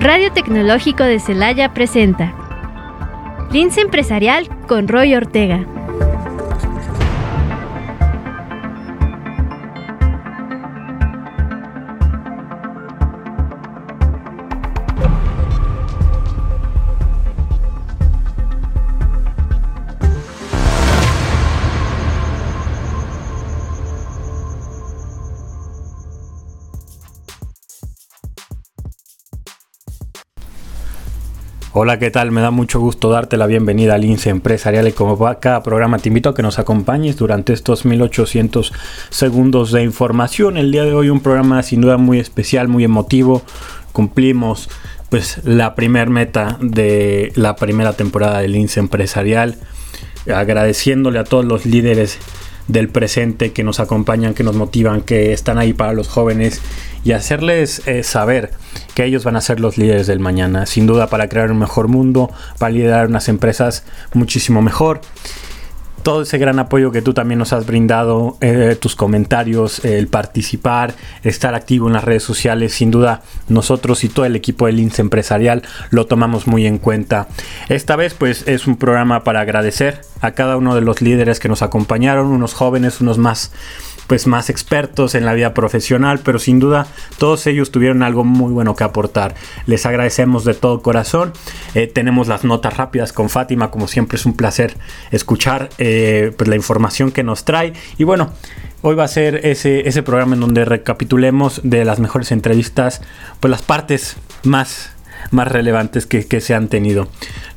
Radio 0.00 0.32
Tecnológico 0.32 1.04
de 1.04 1.20
Celaya 1.20 1.74
presenta 1.74 2.32
Lince 3.52 3.82
Empresarial 3.82 4.48
con 4.66 4.88
Roy 4.88 5.14
Ortega. 5.14 5.66
Hola, 31.82 31.98
¿qué 31.98 32.10
tal? 32.10 32.30
Me 32.30 32.42
da 32.42 32.50
mucho 32.50 32.78
gusto 32.78 33.08
darte 33.08 33.38
la 33.38 33.46
bienvenida 33.46 33.94
al 33.94 34.04
INSE 34.04 34.28
Empresarial 34.28 34.86
y 34.86 34.92
como 34.92 35.16
cada 35.40 35.62
programa 35.62 35.98
te 35.98 36.10
invito 36.10 36.28
a 36.28 36.34
que 36.34 36.42
nos 36.42 36.58
acompañes 36.58 37.16
durante 37.16 37.54
estos 37.54 37.86
1800 37.86 38.70
segundos 39.08 39.72
de 39.72 39.82
información. 39.82 40.58
El 40.58 40.72
día 40.72 40.84
de 40.84 40.92
hoy 40.92 41.08
un 41.08 41.20
programa 41.20 41.62
sin 41.62 41.80
duda 41.80 41.96
muy 41.96 42.18
especial, 42.18 42.68
muy 42.68 42.84
emotivo. 42.84 43.40
Cumplimos 43.92 44.68
pues 45.08 45.40
la 45.44 45.74
primer 45.74 46.10
meta 46.10 46.58
de 46.60 47.32
la 47.34 47.56
primera 47.56 47.94
temporada 47.94 48.40
del 48.40 48.56
INSE 48.56 48.80
Empresarial. 48.80 49.56
Agradeciéndole 50.30 51.18
a 51.18 51.24
todos 51.24 51.46
los 51.46 51.64
líderes 51.64 52.18
del 52.68 52.90
presente 52.90 53.52
que 53.52 53.64
nos 53.64 53.80
acompañan, 53.80 54.34
que 54.34 54.44
nos 54.44 54.54
motivan, 54.54 55.00
que 55.00 55.32
están 55.32 55.56
ahí 55.56 55.72
para 55.72 55.94
los 55.94 56.08
jóvenes 56.08 56.60
y 57.04 57.12
hacerles 57.12 57.86
eh, 57.86 58.02
saber 58.02 58.50
que 58.94 59.04
ellos 59.04 59.24
van 59.24 59.36
a 59.36 59.40
ser 59.40 59.60
los 59.60 59.78
líderes 59.78 60.06
del 60.06 60.20
mañana, 60.20 60.66
sin 60.66 60.86
duda 60.86 61.08
para 61.08 61.28
crear 61.28 61.50
un 61.50 61.58
mejor 61.58 61.88
mundo, 61.88 62.30
para 62.58 62.72
liderar 62.72 63.06
unas 63.06 63.28
empresas 63.28 63.84
muchísimo 64.12 64.62
mejor 64.62 65.00
todo 66.02 66.22
ese 66.22 66.38
gran 66.38 66.58
apoyo 66.58 66.92
que 66.92 67.02
tú 67.02 67.14
también 67.14 67.38
nos 67.38 67.52
has 67.52 67.66
brindado, 67.66 68.36
eh, 68.40 68.76
tus 68.80 68.96
comentarios, 68.96 69.84
el 69.84 70.08
participar, 70.08 70.94
estar 71.22 71.54
activo 71.54 71.88
en 71.88 71.94
las 71.94 72.04
redes 72.04 72.22
sociales, 72.22 72.72
sin 72.72 72.90
duda 72.90 73.22
nosotros 73.48 74.04
y 74.04 74.08
todo 74.08 74.24
el 74.24 74.36
equipo 74.36 74.66
del 74.66 74.80
INSE 74.80 75.02
empresarial 75.02 75.62
lo 75.90 76.06
tomamos 76.06 76.46
muy 76.46 76.66
en 76.66 76.78
cuenta. 76.78 77.28
Esta 77.68 77.96
vez 77.96 78.14
pues 78.14 78.46
es 78.48 78.66
un 78.66 78.76
programa 78.76 79.24
para 79.24 79.40
agradecer 79.40 80.00
a 80.20 80.32
cada 80.32 80.56
uno 80.56 80.74
de 80.74 80.80
los 80.80 81.00
líderes 81.00 81.40
que 81.40 81.48
nos 81.48 81.62
acompañaron, 81.62 82.26
unos 82.26 82.54
jóvenes, 82.54 83.00
unos 83.00 83.18
más 83.18 83.52
pues 84.10 84.26
más 84.26 84.50
expertos 84.50 85.14
en 85.14 85.24
la 85.24 85.34
vida 85.34 85.54
profesional, 85.54 86.18
pero 86.18 86.40
sin 86.40 86.58
duda 86.58 86.88
todos 87.16 87.46
ellos 87.46 87.70
tuvieron 87.70 88.02
algo 88.02 88.24
muy 88.24 88.52
bueno 88.52 88.74
que 88.74 88.82
aportar. 88.82 89.36
Les 89.66 89.86
agradecemos 89.86 90.44
de 90.44 90.54
todo 90.54 90.82
corazón. 90.82 91.32
Eh, 91.76 91.86
tenemos 91.86 92.26
las 92.26 92.42
notas 92.42 92.76
rápidas 92.76 93.12
con 93.12 93.30
Fátima, 93.30 93.70
como 93.70 93.86
siempre 93.86 94.16
es 94.16 94.26
un 94.26 94.34
placer 94.34 94.76
escuchar 95.12 95.68
eh, 95.78 96.32
pues, 96.36 96.48
la 96.48 96.56
información 96.56 97.12
que 97.12 97.22
nos 97.22 97.44
trae. 97.44 97.72
Y 97.98 98.02
bueno, 98.02 98.32
Hoy 98.82 98.94
va 98.94 99.04
a 99.04 99.08
ser 99.08 99.46
ese, 99.46 99.86
ese 99.86 100.02
programa 100.02 100.34
en 100.34 100.40
donde 100.40 100.64
recapitulemos 100.64 101.60
de 101.62 101.84
las 101.84 102.00
mejores 102.00 102.32
entrevistas, 102.32 103.02
pues 103.38 103.50
las 103.50 103.60
partes 103.60 104.16
más, 104.42 104.90
más 105.30 105.48
relevantes 105.48 106.06
que, 106.06 106.26
que 106.26 106.40
se 106.40 106.54
han 106.54 106.68
tenido. 106.68 107.06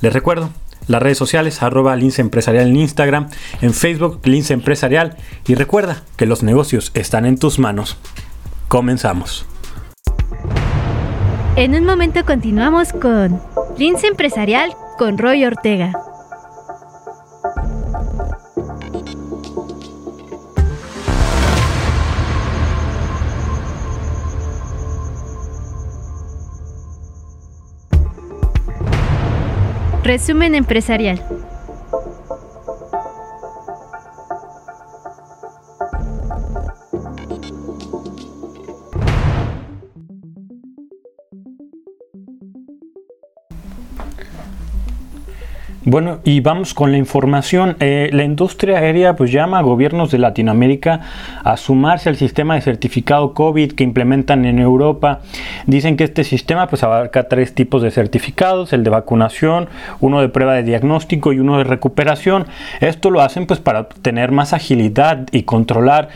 Les 0.01 0.11
recuerdo, 0.11 0.51
las 0.87 1.01
redes 1.01 1.17
sociales, 1.17 1.61
arroba 1.61 1.95
Lince 1.95 2.21
Empresarial 2.21 2.67
en 2.67 2.75
Instagram, 2.75 3.29
en 3.61 3.73
Facebook, 3.73 4.19
Lince 4.23 4.53
Empresarial. 4.53 5.17
Y 5.47 5.55
recuerda 5.55 6.03
que 6.17 6.25
los 6.25 6.43
negocios 6.43 6.91
están 6.93 7.25
en 7.25 7.37
tus 7.37 7.59
manos. 7.59 7.97
Comenzamos. 8.67 9.45
En 11.55 11.75
un 11.75 11.85
momento 11.85 12.25
continuamos 12.25 12.91
con 12.93 13.39
Lince 13.77 14.07
Empresarial 14.07 14.73
con 14.97 15.17
Roy 15.17 15.45
Ortega. 15.45 15.93
Resumen 30.03 30.53
empresarial. 30.53 31.21
Bueno, 45.93 46.21
y 46.23 46.39
vamos 46.39 46.73
con 46.73 46.91
la 46.91 46.97
información. 46.97 47.75
Eh, 47.79 48.09
la 48.13 48.23
industria 48.23 48.79
aérea 48.79 49.15
pues 49.15 49.31
llama 49.31 49.59
a 49.59 49.61
gobiernos 49.61 50.09
de 50.09 50.17
Latinoamérica 50.17 51.01
a 51.43 51.55
sumarse 51.55 52.09
al 52.09 52.15
sistema 52.15 52.55
de 52.55 52.61
certificado 52.61 53.35
COVID 53.35 53.73
que 53.73 53.83
implementan 53.83 54.45
en 54.45 54.57
Europa. 54.57 55.19
Dicen 55.67 55.95
que 55.95 56.03
este 56.03 56.23
sistema 56.23 56.65
pues 56.65 56.81
abarca 56.81 57.27
tres 57.27 57.53
tipos 57.53 57.83
de 57.83 57.91
certificados, 57.91 58.73
el 58.73 58.83
de 58.83 58.89
vacunación, 58.89 59.69
uno 59.99 60.19
de 60.19 60.29
prueba 60.29 60.55
de 60.55 60.63
diagnóstico 60.63 61.31
y 61.31 61.37
uno 61.37 61.59
de 61.59 61.63
recuperación. 61.63 62.47
Esto 62.79 63.11
lo 63.11 63.21
hacen 63.21 63.45
pues 63.45 63.59
para 63.59 63.87
tener 63.87 64.31
más 64.31 64.53
agilidad 64.53 65.27
y 65.31 65.43
controlar 65.43 66.09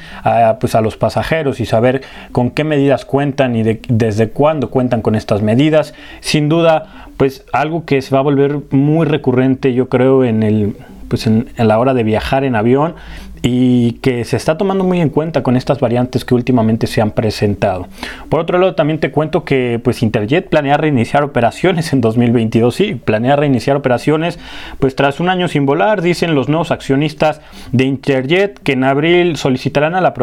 pues, 0.59 0.73
a 0.73 0.81
los 0.81 0.97
pasajeros 0.97 1.59
y 1.59 1.67
saber 1.67 2.01
con 2.31 2.49
qué 2.49 2.63
medidas 2.63 3.05
cuentan 3.05 3.55
y 3.55 3.61
desde 3.87 4.29
cuándo 4.29 4.71
cuentan 4.71 5.03
con 5.03 5.13
estas 5.13 5.43
medidas. 5.43 5.93
Sin 6.21 6.49
duda 6.49 7.06
pues 7.17 7.45
algo 7.51 7.83
que 7.85 8.01
se 8.01 8.13
va 8.13 8.19
a 8.19 8.23
volver 8.23 8.59
muy 8.71 9.05
recurrente 9.05 9.73
yo 9.73 9.89
creo 9.89 10.23
en 10.23 10.43
el 10.43 10.77
pues 11.07 11.25
en, 11.25 11.47
la 11.57 11.79
hora 11.79 11.93
de 11.93 12.03
viajar 12.03 12.43
en 12.43 12.55
avión 12.55 12.95
y 13.41 13.93
que 13.93 14.25
se 14.25 14.37
está 14.37 14.57
tomando 14.57 14.83
muy 14.83 15.01
en 15.01 15.09
cuenta 15.09 15.43
con 15.43 15.55
estas 15.55 15.79
variantes 15.79 16.25
que 16.25 16.35
últimamente 16.35 16.87
se 16.87 17.01
han 17.01 17.11
presentado. 17.11 17.87
Por 18.29 18.39
otro 18.39 18.57
lado, 18.57 18.75
también 18.75 18.99
te 18.99 19.11
cuento 19.11 19.43
que 19.43 19.79
pues 19.83 20.03
Interjet 20.03 20.49
planea 20.49 20.77
reiniciar 20.77 21.23
operaciones 21.23 21.93
en 21.93 22.01
2022. 22.01 22.75
Sí, 22.75 22.95
planea 22.95 23.35
reiniciar 23.35 23.77
operaciones 23.77 24.39
pues 24.79 24.95
tras 24.95 25.19
un 25.19 25.29
año 25.29 25.47
sin 25.47 25.65
volar, 25.65 26.01
dicen 26.01 26.35
los 26.35 26.49
nuevos 26.49 26.71
accionistas 26.71 27.41
de 27.71 27.85
Interjet 27.85 28.59
que 28.59 28.73
en 28.73 28.83
abril 28.83 29.37
solicitarán 29.37 29.93
la, 29.93 30.13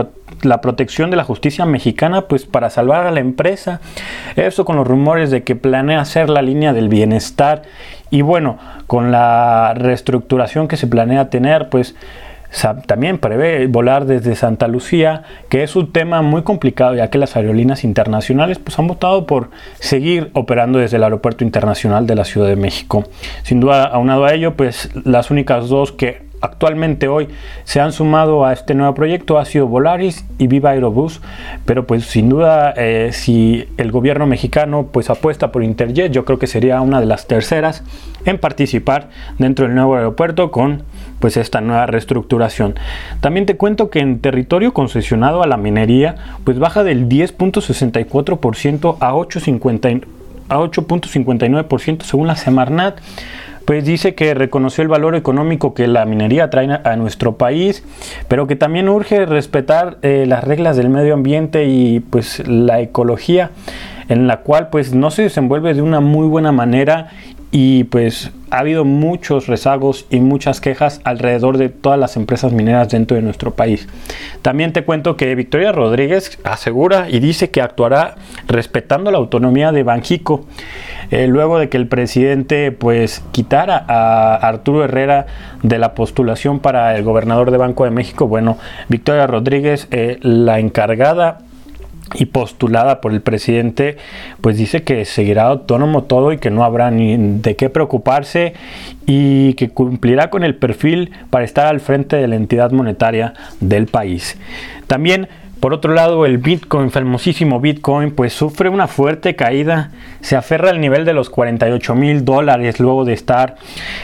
la 0.43 0.61
protección 0.61 1.11
de 1.11 1.17
la 1.17 1.25
justicia 1.25 1.65
mexicana 1.65 2.23
pues 2.23 2.47
para 2.47 2.71
salvar 2.71 3.07
a 3.07 3.11
la 3.11 3.21
empresa. 3.21 3.81
Eso 4.37 4.65
con 4.65 4.77
los 4.77 4.87
rumores 4.87 5.31
de 5.31 5.43
que 5.43 5.57
planea 5.57 6.01
hacer 6.01 6.29
la 6.29 6.43
línea 6.43 6.73
del 6.73 6.89
bienestar 6.89 7.63
y 8.11 8.23
bueno, 8.23 8.59
con 8.87 9.11
la 9.11 9.75
reestructuración 9.75 10.69
que 10.69 10.77
se 10.77 10.87
planea 10.87 11.31
tener 11.31 11.69
pues 11.69 11.97
también 12.87 13.19
prevé 13.19 13.67
volar 13.67 14.07
desde 14.07 14.35
Santa 14.37 14.69
Lucía, 14.69 15.23
que 15.49 15.63
es 15.63 15.77
un 15.77 15.93
tema 15.93 16.23
muy 16.23 16.43
complicado 16.43 16.95
ya 16.95 17.11
que 17.11 17.19
las 17.19 17.37
aerolíneas 17.37 17.85
internacionales 17.85 18.59
pues 18.59 18.79
han 18.79 18.87
votado 18.87 19.27
por 19.27 19.51
seguir 19.81 20.31
operando 20.35 20.79
desde 20.79 20.97
el 20.97 21.05
Aeropuerto 21.05 21.45
Internacional 21.45 22.07
de 22.07 22.15
la 22.15 22.25
Ciudad 22.25 22.49
de 22.49 22.57
México. 22.57 23.05
Sin 23.43 23.61
duda, 23.61 23.85
aunado 23.85 24.25
a 24.25 24.33
ello, 24.33 24.55
pues 24.55 24.91
las 25.05 25.31
únicas 25.31 25.69
dos 25.69 25.93
que 25.93 26.23
actualmente 26.45 27.09
hoy 27.09 27.29
se 27.65 27.81
han 27.81 27.93
sumado 27.93 28.45
a 28.45 28.53
este 28.53 28.75
nuevo 28.75 28.95
proyecto 28.95 29.39
ha 29.39 29.45
sido 29.47 29.67
Volaris 29.67 30.25
y 30.39 30.47
Viva 30.47 30.71
Aerobus, 30.71 31.21
pero 31.65 31.87
pues 31.87 32.05
sin 32.05 32.29
duda 32.29 32.75
eh, 32.77 33.11
si 33.13 33.67
el 33.79 33.91
gobierno 33.91 34.27
mexicano 34.27 34.89
pues 34.93 35.09
apuesta 35.11 35.51
por 35.51 35.65
Interjet, 35.65 36.13
yo 36.13 36.25
creo 36.25 36.39
que 36.39 36.47
sería 36.47 36.81
una 36.83 37.01
de 37.01 37.07
las 37.07 37.27
terceras 37.27 37.83
en 38.27 38.39
participar 38.39 39.09
dentro 39.39 39.67
del 39.67 39.75
nuevo 39.75 39.97
aeropuerto 39.97 40.51
con 40.51 40.83
pues 41.25 41.39
esta 41.39 41.63
nueva 41.63 41.87
reestructuración. 41.87 42.75
También 43.23 43.47
te 43.47 43.57
cuento 43.57 43.89
que 43.89 44.01
en 44.01 44.21
territorio 44.21 44.75
concesionado 44.75 45.43
a 45.43 45.47
la 45.47 45.57
minería 45.57 46.17
pues 46.45 46.59
baja 46.59 46.85
del 46.85 47.09
10.64% 47.09 48.99
a 49.01 49.15
8.59% 49.15 52.03
según 52.03 52.27
la 52.27 52.37
Semarnat 52.37 52.99
pues 53.65 53.87
dice 53.87 54.15
que 54.15 54.35
reconoció 54.35 54.83
el 54.83 54.89
valor 54.89 55.15
económico 55.15 55.73
que 55.73 55.89
la 55.89 56.05
minería 56.05 56.51
trae 56.51 56.79
a 56.85 56.97
nuestro 56.97 57.39
país, 57.39 57.83
pero 58.29 58.47
que 58.47 58.57
también 58.57 58.91
urge 58.91 59.25
respetar 59.25 59.97
eh, 60.03 60.27
las 60.29 60.45
reglas 60.45 60.77
del 60.77 60.91
medio 60.91 61.15
ambiente 61.15 61.65
y 61.65 62.01
pues 62.01 62.47
la 62.47 62.81
ecología 62.81 63.51
en 64.09 64.27
la 64.27 64.41
cual 64.41 64.69
pues 64.69 64.95
no 64.95 65.11
se 65.11 65.23
desenvuelve 65.23 65.73
de 65.75 65.81
una 65.81 66.01
muy 66.01 66.27
buena 66.27 66.53
manera 66.53 67.09
y 67.57 67.85
pues 67.85 68.33
ha 68.51 68.59
habido 68.59 68.85
muchos 68.85 69.47
rezagos 69.47 70.07
y 70.11 70.19
muchas 70.19 70.61
quejas 70.61 71.01
alrededor 71.05 71.57
de 71.57 71.69
todas 71.69 71.97
las 72.01 72.17
empresas 72.17 72.53
mineras 72.53 72.89
dentro 72.89 73.17
de 73.17 73.23
nuestro 73.23 73.53
país. 73.53 73.87
También 74.43 74.73
te 74.73 74.83
cuento 74.85 75.17
que 75.17 75.33
Victoria 75.37 75.71
Rodríguez 75.71 76.37
asegura 76.43 77.09
y 77.09 77.21
dice 77.21 77.51
que 77.51 77.61
actuará 77.61 78.17
respetando 78.49 79.13
la 79.13 79.19
autonomía 79.19 79.71
de 79.71 79.85
Banjico. 79.85 80.47
Eh, 81.13 81.29
luego 81.29 81.61
de 81.61 81.69
que 81.69 81.77
el 81.77 81.87
presidente 81.87 82.73
pues 82.73 83.23
quitara 83.31 83.85
a 83.87 84.35
Arturo 84.35 84.83
Herrera 84.83 85.27
de 85.63 85.79
la 85.79 85.95
postulación 85.95 86.59
para 86.59 86.97
el 86.97 87.05
gobernador 87.05 87.53
de 87.53 87.59
Banco 87.59 87.85
de 87.85 87.93
México, 87.93 88.27
bueno, 88.27 88.59
Victoria 88.89 89.29
Rodríguez, 89.29 89.87
eh, 89.93 90.19
la 90.23 90.59
encargada 90.59 91.39
y 92.15 92.27
postulada 92.27 93.01
por 93.01 93.13
el 93.13 93.23
presidente, 93.23 93.97
pues 94.41 94.59
dice 94.59 94.83
que 94.83 95.05
seguirá 95.05 95.45
autónomo 95.45 96.05
todo 96.05 96.33
y 96.33 96.39
que 96.39 96.51
no 96.51 96.65
habrá 96.65 96.91
ni 96.91 97.17
de 97.17 97.57
qué 97.57 97.71
preocuparse 97.71 98.55
y 99.07 99.55
que 99.55 99.71
cumplirá 99.71 100.31
con 100.31 100.45
el 100.45 100.55
perfil 100.55 101.13
para 101.31 101.45
estar 101.45 101.67
al 101.67 101.81
frente 101.81 102.17
de 102.17 102.29
la 102.29 102.37
entidad 102.37 102.71
monetaria 102.73 103.35
del 103.61 103.87
país. 103.87 104.37
También 104.87 105.29
por 105.65 105.73
otro 105.73 105.95
lado, 105.95 106.27
el 106.27 106.37
Bitcoin, 106.37 106.91
famosísimo 106.91 107.59
Bitcoin, 107.59 108.11
pues 108.11 108.35
sufre 108.35 108.69
una 108.69 108.87
fuerte 108.87 109.35
caída. 109.35 109.93
Se 110.21 110.37
aferra 110.37 110.69
al 110.69 110.79
nivel 110.79 111.07
de 111.07 111.15
los 111.15 111.31
48 111.31 111.95
mil 111.95 112.23
dólares 112.23 112.81
luego 112.81 113.07
de 113.07 113.15
estar 113.15 113.55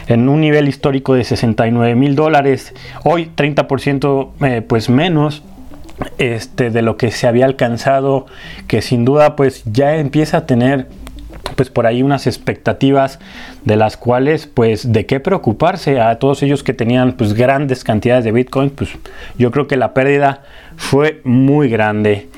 en 0.07 0.31
un 0.31 0.41
nivel 0.41 0.69
histórico 0.69 1.13
de 1.13 1.23
69 1.23 1.95
mil 1.97 2.17
dólares. 2.17 2.75
Hoy 3.05 3.31
30% 3.37 4.31
eh, 4.41 4.63
pues 4.63 4.89
menos 4.89 5.43
este, 6.19 6.71
de 6.71 6.83
lo 6.83 6.97
que 6.97 7.11
se 7.11 7.27
había 7.27 7.47
alcanzado, 7.47 8.27
que 8.67 8.83
sin 8.83 9.05
duda 9.05 9.37
pues 9.37 9.63
ya 9.65 9.97
empieza 9.97 10.39
a 10.39 10.47
tener 10.47 10.87
pues 11.57 11.71
por 11.71 11.87
ahí 11.87 12.03
unas 12.03 12.27
expectativas 12.27 13.19
de 13.65 13.77
las 13.77 13.97
cuales 13.97 14.47
pues 14.47 14.93
de 14.93 15.07
qué 15.07 15.21
preocuparse 15.21 16.01
a 16.01 16.19
todos 16.19 16.43
ellos 16.43 16.63
que 16.63 16.73
tenían 16.73 17.13
pues 17.13 17.35
grandes 17.35 17.85
cantidades 17.85 18.25
de 18.25 18.33
bitcoin 18.33 18.71
pues 18.71 18.91
yo 19.37 19.51
creo 19.51 19.67
que 19.67 19.77
la 19.77 19.93
pérdida 19.93 20.43
fue 20.77 21.21
muy 21.25 21.69
grande 21.69 22.29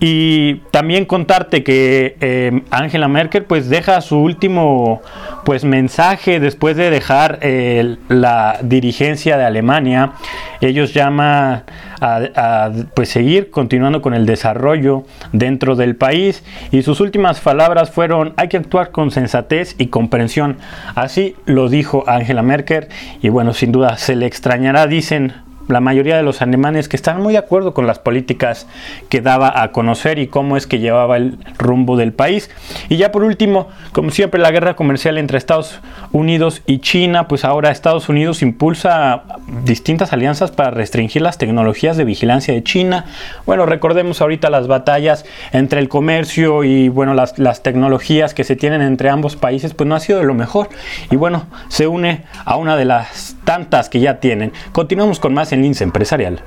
y 0.00 0.56
también 0.70 1.04
contarte 1.04 1.64
que 1.64 2.16
eh, 2.20 2.62
Angela 2.70 3.08
Merkel 3.08 3.44
pues 3.44 3.68
deja 3.68 4.00
su 4.00 4.18
último 4.18 5.02
pues 5.44 5.64
mensaje 5.64 6.40
después 6.40 6.76
de 6.76 6.90
dejar 6.90 7.38
eh, 7.42 7.96
la 8.08 8.58
dirigencia 8.62 9.36
de 9.36 9.44
Alemania. 9.44 10.12
Ellos 10.60 10.92
llaman 10.94 11.62
a, 12.00 12.70
pues 12.94 13.08
seguir 13.08 13.50
continuando 13.50 14.02
con 14.02 14.14
el 14.14 14.26
desarrollo 14.26 15.04
dentro 15.32 15.74
del 15.74 15.96
país 15.96 16.44
y 16.70 16.82
sus 16.82 17.00
últimas 17.00 17.40
palabras 17.40 17.90
fueron 17.90 18.34
hay 18.36 18.48
que 18.48 18.56
actuar 18.56 18.90
con 18.90 19.10
sensatez 19.10 19.74
y 19.78 19.88
comprensión. 19.88 20.58
Así 20.94 21.34
lo 21.44 21.68
dijo 21.68 22.04
Angela 22.06 22.42
Merkel 22.42 22.88
y 23.20 23.30
bueno 23.30 23.52
sin 23.52 23.72
duda 23.72 23.96
se 23.96 24.14
le 24.14 24.26
extrañará 24.26 24.86
dicen 24.86 25.47
la 25.68 25.80
mayoría 25.80 26.16
de 26.16 26.22
los 26.22 26.42
alemanes 26.42 26.88
que 26.88 26.96
están 26.96 27.22
muy 27.22 27.32
de 27.32 27.38
acuerdo 27.38 27.74
con 27.74 27.86
las 27.86 27.98
políticas 27.98 28.66
que 29.08 29.20
daba 29.20 29.62
a 29.62 29.70
conocer 29.72 30.18
y 30.18 30.26
cómo 30.26 30.56
es 30.56 30.66
que 30.66 30.78
llevaba 30.78 31.16
el 31.16 31.38
rumbo 31.58 31.96
del 31.96 32.12
país. 32.12 32.50
Y 32.88 32.96
ya 32.96 33.12
por 33.12 33.22
último, 33.22 33.68
como 33.92 34.10
siempre, 34.10 34.40
la 34.40 34.50
guerra 34.50 34.76
comercial 34.76 35.18
entre 35.18 35.38
Estados 35.38 35.80
Unidos 36.12 36.62
y 36.66 36.78
China, 36.78 37.28
pues 37.28 37.44
ahora 37.44 37.70
Estados 37.70 38.08
Unidos 38.08 38.42
impulsa 38.42 39.22
distintas 39.64 40.12
alianzas 40.12 40.50
para 40.50 40.70
restringir 40.70 41.22
las 41.22 41.38
tecnologías 41.38 41.96
de 41.96 42.04
vigilancia 42.04 42.54
de 42.54 42.62
China. 42.62 43.04
Bueno, 43.46 43.66
recordemos 43.66 44.20
ahorita 44.20 44.50
las 44.50 44.66
batallas 44.66 45.24
entre 45.52 45.80
el 45.80 45.88
comercio 45.88 46.64
y 46.64 46.88
bueno, 46.88 47.14
las, 47.14 47.38
las 47.38 47.62
tecnologías 47.62 48.34
que 48.34 48.44
se 48.44 48.56
tienen 48.56 48.80
entre 48.80 49.10
ambos 49.10 49.36
países, 49.36 49.74
pues 49.74 49.88
no 49.88 49.94
ha 49.94 50.00
sido 50.00 50.18
de 50.18 50.24
lo 50.24 50.34
mejor. 50.34 50.68
Y 51.10 51.16
bueno, 51.16 51.46
se 51.68 51.86
une 51.86 52.24
a 52.44 52.56
una 52.56 52.76
de 52.76 52.84
las 52.84 53.36
tantas 53.44 53.88
que 53.88 54.00
ya 54.00 54.20
tienen. 54.20 54.52
Continuamos 54.72 55.20
con 55.20 55.34
más 55.34 55.52
en 55.52 55.57
Lince 55.60 55.84
Empresarial. 55.84 56.42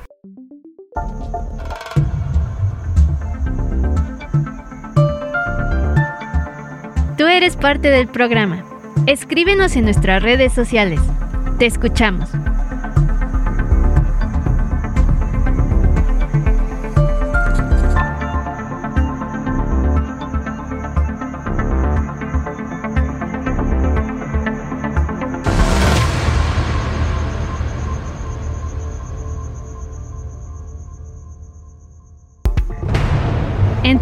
Tú 7.16 7.26
eres 7.26 7.56
parte 7.56 7.88
del 7.88 8.08
programa. 8.08 8.64
Escríbenos 9.06 9.76
en 9.76 9.84
nuestras 9.84 10.22
redes 10.22 10.52
sociales. 10.52 11.00
Te 11.58 11.66
escuchamos. 11.66 12.30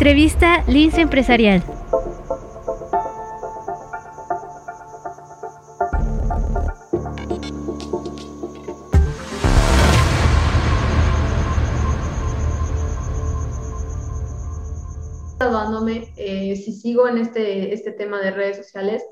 Entrevista 0.01 0.65
Lince 0.67 1.03
Empresarial. 1.03 1.63
Eh, 16.17 16.57
si 16.57 16.73
sigo 16.73 17.07
en 17.07 17.19
este, 17.19 17.75
este 17.75 17.93
tema 17.93 18.23
de 18.23 18.31
redes 18.31 18.57
sociales, 18.57 19.05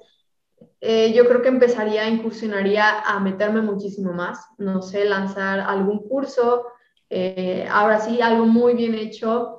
eh, 0.81 1.12
yo 1.12 1.29
creo 1.29 1.43
que 1.43 1.49
empezaría, 1.49 2.08
incursionaría 2.08 3.00
a 3.00 3.20
meterme 3.20 3.61
muchísimo 3.61 4.14
más, 4.14 4.46
no 4.56 4.81
sé, 4.81 5.05
lanzar 5.05 5.61
algún 5.61 6.08
curso, 6.08 6.64
eh, 7.11 7.69
ahora 7.70 8.00
sí, 8.00 8.23
algo 8.23 8.46
muy 8.46 8.73
bien 8.73 8.94
hecho, 8.94 9.57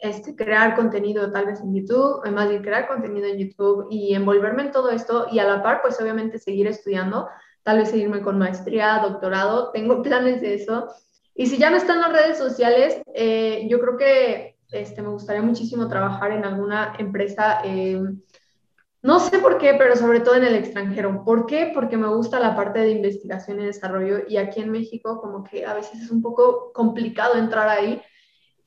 este, 0.00 0.34
crear 0.34 0.74
contenido 0.74 1.30
tal 1.30 1.46
vez 1.46 1.60
en 1.60 1.74
YouTube, 1.74 2.26
más 2.30 2.48
bien 2.48 2.62
crear 2.62 2.88
contenido 2.88 3.26
en 3.26 3.38
YouTube 3.38 3.86
y 3.90 4.14
envolverme 4.14 4.62
en 4.62 4.72
todo 4.72 4.90
esto 4.90 5.26
y 5.30 5.38
a 5.38 5.44
la 5.44 5.62
par, 5.62 5.82
pues 5.82 6.00
obviamente 6.00 6.38
seguir 6.38 6.66
estudiando, 6.66 7.28
tal 7.62 7.78
vez 7.78 7.90
seguirme 7.90 8.22
con 8.22 8.38
maestría, 8.38 8.98
doctorado, 9.02 9.70
tengo 9.72 10.02
planes 10.02 10.40
de 10.40 10.54
eso. 10.54 10.88
Y 11.34 11.46
si 11.46 11.58
ya 11.58 11.70
no 11.70 11.76
están 11.76 12.00
las 12.00 12.12
redes 12.12 12.38
sociales, 12.38 13.00
eh, 13.14 13.66
yo 13.68 13.78
creo 13.80 13.96
que 13.96 14.56
este, 14.72 15.02
me 15.02 15.08
gustaría 15.08 15.42
muchísimo 15.42 15.88
trabajar 15.88 16.32
en 16.32 16.44
alguna 16.44 16.94
empresa, 16.98 17.60
eh, 17.64 18.00
no 19.02 19.20
sé 19.20 19.38
por 19.38 19.58
qué, 19.58 19.74
pero 19.74 19.96
sobre 19.96 20.20
todo 20.20 20.34
en 20.34 20.44
el 20.44 20.54
extranjero. 20.54 21.24
¿Por 21.24 21.46
qué? 21.46 21.72
Porque 21.74 21.96
me 21.96 22.08
gusta 22.08 22.38
la 22.38 22.54
parte 22.54 22.80
de 22.80 22.90
investigación 22.90 23.60
y 23.60 23.66
desarrollo 23.66 24.20
y 24.28 24.36
aquí 24.36 24.60
en 24.60 24.70
México 24.70 25.20
como 25.20 25.42
que 25.44 25.64
a 25.64 25.74
veces 25.74 26.02
es 26.02 26.10
un 26.10 26.20
poco 26.20 26.72
complicado 26.72 27.36
entrar 27.36 27.68
ahí 27.68 28.02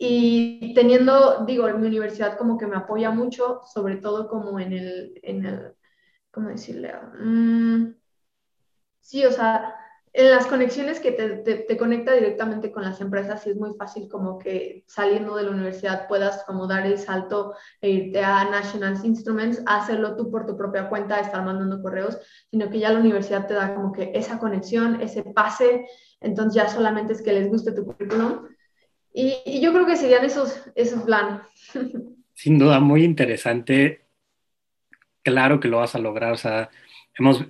y 0.05 0.73
teniendo, 0.73 1.45
digo, 1.45 1.65
mi 1.77 1.87
universidad 1.87 2.37
como 2.37 2.57
que 2.57 2.67
me 2.67 2.75
apoya 2.75 3.09
mucho, 3.11 3.61
sobre 3.73 3.95
todo 3.95 4.27
como 4.27 4.59
en 4.59 4.73
el, 4.73 5.19
en 5.23 5.45
el 5.45 5.75
¿cómo 6.29 6.49
decirle? 6.49 6.93
Mm, 7.21 7.93
sí, 8.99 9.23
o 9.25 9.31
sea, 9.31 9.75
en 10.11 10.29
las 10.29 10.45
conexiones 10.47 10.99
que 10.99 11.13
te, 11.13 11.55
te, 11.55 11.77
conecta 11.77 12.11
directamente 12.11 12.69
con 12.69 12.83
las 12.83 12.99
empresas, 12.99 13.47
y 13.47 13.51
es 13.51 13.55
muy 13.55 13.75
fácil 13.75 14.09
como 14.09 14.39
que 14.39 14.83
saliendo 14.87 15.37
de 15.37 15.43
la 15.43 15.51
universidad 15.51 16.09
puedas 16.09 16.43
como 16.43 16.67
dar 16.67 16.85
el 16.85 16.99
salto 16.99 17.55
e 17.79 17.89
irte 17.89 18.21
a 18.25 18.43
National 18.49 18.99
Instruments, 19.05 19.63
hacerlo 19.65 20.17
tú 20.17 20.29
por 20.29 20.45
tu 20.45 20.57
propia 20.57 20.89
cuenta, 20.89 21.21
estar 21.21 21.45
mandando 21.45 21.81
correos, 21.81 22.17
sino 22.51 22.69
que 22.69 22.79
ya 22.79 22.91
la 22.91 22.99
universidad 22.99 23.47
te 23.47 23.53
da 23.53 23.73
como 23.73 23.93
que 23.93 24.11
esa 24.13 24.37
conexión, 24.37 25.01
ese 25.01 25.23
pase, 25.23 25.87
entonces 26.19 26.55
ya 26.55 26.67
solamente 26.67 27.13
es 27.13 27.21
que 27.21 27.31
les 27.31 27.47
guste 27.47 27.71
tu 27.71 27.85
currículum 27.85 28.52
y, 29.13 29.61
yo 29.61 29.71
creo 29.71 29.85
que 29.85 29.95
serían 29.95 30.25
esos, 30.25 30.59
esos 30.75 31.03
planes. 31.03 31.41
Sin 32.33 32.57
duda, 32.57 32.79
muy 32.79 33.03
interesante. 33.03 34.05
Claro 35.21 35.59
que 35.59 35.67
lo 35.67 35.77
vas 35.77 35.95
a 35.95 35.99
lograr. 35.99 36.33
O 36.33 36.37
sea, 36.37 36.69
hemos 37.13 37.45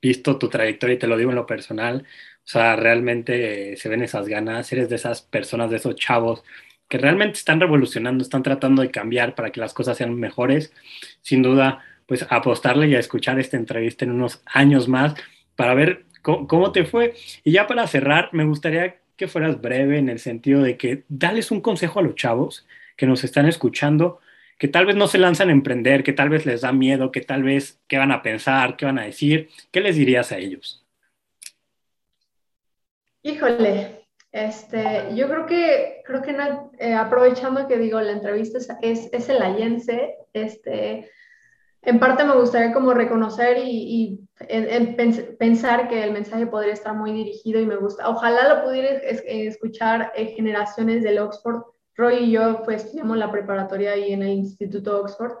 visto 0.00 0.38
tu 0.38 0.48
trayectoria 0.48 0.94
y 0.94 0.98
te 0.98 1.06
lo 1.06 1.16
digo 1.16 1.30
en 1.30 1.36
lo 1.36 1.46
personal. 1.46 2.06
O 2.38 2.48
sea, 2.48 2.76
realmente 2.76 3.76
se 3.76 3.88
ven 3.88 4.02
esas 4.02 4.26
ganas. 4.26 4.72
Eres 4.72 4.88
de 4.88 4.96
esas 4.96 5.22
personas, 5.22 5.70
de 5.70 5.76
esos 5.76 5.94
chavos 5.96 6.42
que 6.88 6.98
realmente 6.98 7.38
están 7.38 7.60
revolucionando, 7.60 8.24
están 8.24 8.42
tratando 8.42 8.82
de 8.82 8.90
cambiar 8.90 9.36
para 9.36 9.52
que 9.52 9.60
las 9.60 9.74
cosas 9.74 9.96
sean 9.96 10.14
mejores. 10.14 10.72
Sin 11.20 11.42
duda, 11.42 11.84
pues 12.06 12.26
apostarle 12.30 12.88
y 12.88 12.96
a 12.96 12.98
escuchar 12.98 13.38
esta 13.38 13.56
entrevista 13.56 14.04
en 14.04 14.10
unos 14.12 14.42
años 14.46 14.88
más 14.88 15.14
para 15.54 15.74
ver 15.74 16.06
cómo, 16.22 16.48
cómo 16.48 16.72
te 16.72 16.84
fue. 16.84 17.14
Y 17.44 17.52
ya 17.52 17.68
para 17.68 17.86
cerrar, 17.86 18.30
me 18.32 18.44
gustaría 18.44 18.99
que 19.20 19.28
fueras 19.28 19.60
breve 19.60 19.98
en 19.98 20.08
el 20.08 20.18
sentido 20.18 20.62
de 20.62 20.78
que 20.78 21.04
dales 21.10 21.50
un 21.50 21.60
consejo 21.60 21.98
a 21.98 22.02
los 22.02 22.14
chavos 22.14 22.66
que 22.96 23.06
nos 23.06 23.22
están 23.22 23.46
escuchando, 23.46 24.18
que 24.58 24.66
tal 24.66 24.86
vez 24.86 24.96
no 24.96 25.08
se 25.08 25.18
lanzan 25.18 25.50
a 25.50 25.52
emprender, 25.52 26.02
que 26.02 26.14
tal 26.14 26.30
vez 26.30 26.46
les 26.46 26.62
da 26.62 26.72
miedo, 26.72 27.12
que 27.12 27.20
tal 27.20 27.42
vez 27.42 27.78
qué 27.86 27.98
van 27.98 28.12
a 28.12 28.22
pensar, 28.22 28.78
qué 28.78 28.86
van 28.86 28.98
a 28.98 29.04
decir. 29.04 29.50
¿Qué 29.70 29.82
les 29.82 29.96
dirías 29.96 30.32
a 30.32 30.38
ellos? 30.38 30.86
Híjole, 33.22 34.06
este, 34.32 35.14
yo 35.14 35.28
creo 35.28 35.44
que, 35.44 36.02
creo 36.06 36.22
que 36.22 36.34
eh, 36.78 36.94
aprovechando 36.94 37.68
que 37.68 37.76
digo, 37.76 38.00
la 38.00 38.12
entrevista 38.12 38.56
es, 38.56 38.70
es, 38.80 39.10
es 39.12 39.28
el 39.28 39.42
Allense, 39.42 40.14
este, 40.32 41.10
en 41.82 41.98
parte 41.98 42.24
me 42.24 42.36
gustaría 42.36 42.72
como 42.72 42.92
reconocer 42.92 43.58
y, 43.58 44.20
pensar 45.38 45.88
que 45.88 46.02
el 46.02 46.12
mensaje 46.12 46.46
podría 46.46 46.72
estar 46.72 46.94
muy 46.94 47.12
dirigido 47.12 47.60
y 47.60 47.66
me 47.66 47.76
gusta. 47.76 48.08
Ojalá 48.08 48.48
lo 48.48 48.64
pudiera 48.64 48.88
escuchar 48.88 50.12
en 50.16 50.28
generaciones 50.28 51.02
del 51.02 51.18
Oxford. 51.18 51.62
Roy 51.94 52.24
y 52.24 52.30
yo 52.32 52.62
pues 52.64 52.84
estudiamos 52.84 53.18
la 53.18 53.30
preparatoria 53.30 53.92
ahí 53.92 54.12
en 54.12 54.22
el 54.22 54.30
Instituto 54.30 55.00
Oxford. 55.00 55.32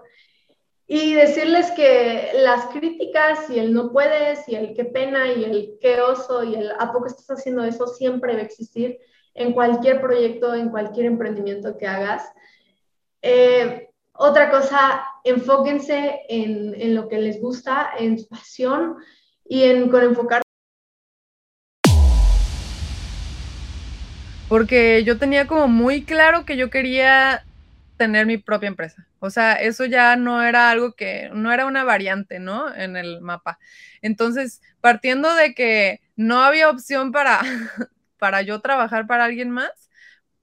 Y 0.86 1.14
decirles 1.14 1.70
que 1.70 2.32
las 2.34 2.66
críticas 2.66 3.48
y 3.48 3.58
el 3.58 3.72
no 3.72 3.92
puedes 3.92 4.46
y 4.48 4.56
el 4.56 4.74
qué 4.74 4.84
pena 4.84 5.32
y 5.32 5.44
el 5.44 5.78
qué 5.80 6.00
oso 6.00 6.42
y 6.42 6.56
el 6.56 6.72
a 6.78 6.92
poco 6.92 7.06
estás 7.06 7.30
haciendo 7.30 7.62
eso 7.64 7.86
siempre 7.86 8.34
va 8.34 8.40
a 8.40 8.42
existir 8.42 8.98
en 9.34 9.52
cualquier 9.52 10.00
proyecto, 10.00 10.52
en 10.54 10.70
cualquier 10.70 11.06
emprendimiento 11.06 11.78
que 11.78 11.86
hagas. 11.86 12.30
Eh, 13.22 13.89
otra 14.22 14.50
cosa, 14.50 15.02
enfóquense 15.24 16.20
en, 16.28 16.74
en, 16.78 16.94
lo 16.94 17.08
que 17.08 17.18
les 17.18 17.40
gusta, 17.40 17.90
en 17.98 18.18
su 18.18 18.28
pasión 18.28 18.96
y 19.48 19.62
en 19.62 19.88
con 19.88 20.02
enfocar. 20.04 20.42
Porque 24.46 25.04
yo 25.04 25.16
tenía 25.16 25.46
como 25.46 25.68
muy 25.68 26.04
claro 26.04 26.44
que 26.44 26.58
yo 26.58 26.68
quería 26.68 27.46
tener 27.96 28.26
mi 28.26 28.36
propia 28.36 28.68
empresa. 28.68 29.06
O 29.20 29.30
sea, 29.30 29.54
eso 29.54 29.86
ya 29.86 30.16
no 30.16 30.42
era 30.42 30.70
algo 30.70 30.92
que, 30.92 31.30
no 31.32 31.50
era 31.50 31.64
una 31.64 31.84
variante, 31.84 32.40
¿no? 32.40 32.74
En 32.74 32.98
el 32.98 33.22
mapa. 33.22 33.58
Entonces, 34.02 34.60
partiendo 34.82 35.34
de 35.34 35.54
que 35.54 36.02
no 36.14 36.42
había 36.42 36.68
opción 36.68 37.10
para, 37.10 37.40
para 38.18 38.42
yo 38.42 38.60
trabajar 38.60 39.06
para 39.06 39.24
alguien 39.24 39.48
más, 39.48 39.89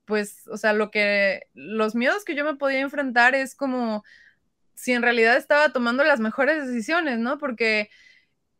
pues, 0.07 0.47
o 0.47 0.57
sea, 0.57 0.73
lo 0.73 0.89
que, 0.91 1.47
los 1.53 1.93
miedos 1.95 2.25
que 2.25 2.35
yo 2.35 2.45
me 2.45 2.55
podía 2.55 2.79
enfrentar 2.79 3.35
es 3.35 3.55
como 3.55 4.03
si 4.73 4.93
en 4.93 5.03
realidad 5.03 5.37
estaba 5.37 5.71
tomando 5.73 6.03
las 6.03 6.19
mejores 6.19 6.65
decisiones, 6.67 7.19
¿no? 7.19 7.37
Porque 7.37 7.89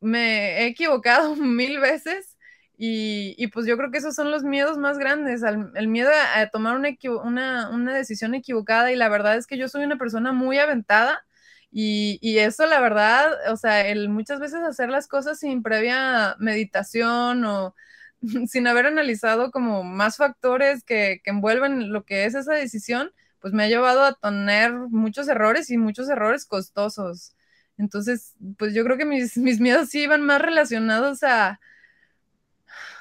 me 0.01 0.63
he 0.63 0.67
equivocado 0.67 1.35
mil 1.37 1.79
veces 1.79 2.37
y, 2.77 3.47
pues 3.47 3.65
yo 3.65 3.77
creo 3.77 3.91
que 3.91 3.97
esos 3.99 4.15
son 4.15 4.29
los 4.31 4.43
miedos 4.43 4.77
más 4.77 4.99
grandes, 4.99 5.41
el 5.75 5.87
miedo 5.87 6.11
a, 6.35 6.47
tomar 6.49 6.75
una, 6.77 7.69
una, 7.69 7.93
decisión 7.95 8.35
equivocada 8.35 8.91
y 8.91 8.95
la 8.95 9.09
verdad 9.09 9.37
es 9.37 9.47
que 9.47 9.57
yo 9.57 9.67
soy 9.67 9.83
una 9.85 9.97
persona 9.97 10.31
muy 10.33 10.59
aventada 10.59 11.25
y, 11.71 12.19
y, 12.21 12.39
eso 12.39 12.65
la 12.67 12.79
verdad, 12.81 13.31
o 13.51 13.57
sea, 13.57 13.87
el 13.87 14.09
muchas 14.09 14.39
veces 14.39 14.61
hacer 14.61 14.89
las 14.89 15.07
cosas 15.07 15.39
sin 15.39 15.63
previa 15.63 16.35
meditación 16.39 17.45
o 17.45 17.75
sin 18.47 18.67
haber 18.67 18.85
analizado 18.87 19.51
como 19.51 19.83
más 19.83 20.17
factores 20.17 20.83
que, 20.83 21.21
que, 21.23 21.29
envuelven 21.29 21.91
lo 21.91 22.03
que 22.05 22.25
es 22.25 22.35
esa 22.35 22.53
decisión, 22.53 23.11
pues 23.39 23.53
me 23.53 23.63
ha 23.63 23.67
llevado 23.67 24.03
a 24.03 24.13
tener 24.13 24.73
muchos 24.73 25.27
errores 25.27 25.69
y 25.69 25.77
muchos 25.77 26.09
errores 26.09 26.45
costosos. 26.45 27.35
Entonces, 27.77 28.35
pues 28.57 28.73
yo 28.73 28.83
creo 28.83 28.97
que 28.97 29.05
mis, 29.05 29.37
mis 29.37 29.59
miedos 29.59 29.89
sí 29.89 30.03
iban 30.03 30.21
más 30.23 30.41
relacionados 30.41 31.23
a, 31.23 31.59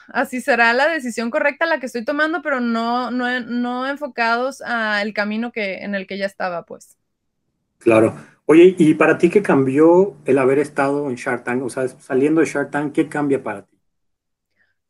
así 0.08 0.40
será 0.40 0.72
la 0.72 0.88
decisión 0.88 1.30
correcta 1.30 1.66
la 1.66 1.80
que 1.80 1.86
estoy 1.86 2.04
tomando, 2.04 2.42
pero 2.42 2.60
no, 2.60 3.10
no, 3.10 3.40
no 3.40 3.86
enfocados 3.88 4.60
al 4.62 5.12
camino 5.12 5.52
que, 5.52 5.78
en 5.78 5.94
el 5.94 6.06
que 6.06 6.18
ya 6.18 6.26
estaba, 6.26 6.64
pues. 6.64 6.96
Claro. 7.78 8.16
Oye, 8.48 8.76
¿y 8.78 8.94
para 8.94 9.18
ti 9.18 9.28
qué 9.28 9.42
cambió 9.42 10.16
el 10.24 10.38
haber 10.38 10.60
estado 10.60 11.10
en 11.10 11.16
Shark 11.16 11.42
Tank? 11.42 11.64
O 11.64 11.68
sea, 11.68 11.88
saliendo 11.88 12.40
de 12.40 12.46
Shark 12.46 12.70
Tank, 12.70 12.92
¿qué 12.92 13.08
cambia 13.08 13.42
para 13.42 13.62
ti? 13.62 13.75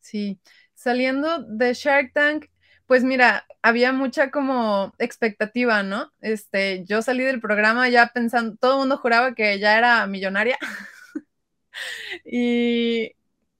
Sí, 0.06 0.40
saliendo 0.74 1.42
de 1.42 1.74
Shark 1.74 2.12
Tank, 2.14 2.46
pues 2.86 3.02
mira, 3.02 3.44
había 3.62 3.92
mucha 3.92 4.30
como 4.30 4.94
expectativa, 4.98 5.82
¿no? 5.82 6.12
Este, 6.20 6.84
yo 6.84 7.02
salí 7.02 7.24
del 7.24 7.40
programa 7.40 7.88
ya 7.88 8.08
pensando, 8.14 8.56
todo 8.56 8.74
el 8.74 8.78
mundo 8.80 8.98
juraba 8.98 9.34
que 9.34 9.58
ya 9.58 9.76
era 9.78 10.06
millonaria. 10.06 10.58
y, 12.24 13.12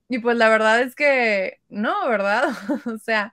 y 0.08 0.18
pues 0.20 0.36
la 0.36 0.48
verdad 0.48 0.80
es 0.82 0.94
que 0.94 1.60
no, 1.68 2.08
¿verdad? 2.08 2.48
o 2.86 2.98
sea, 2.98 3.32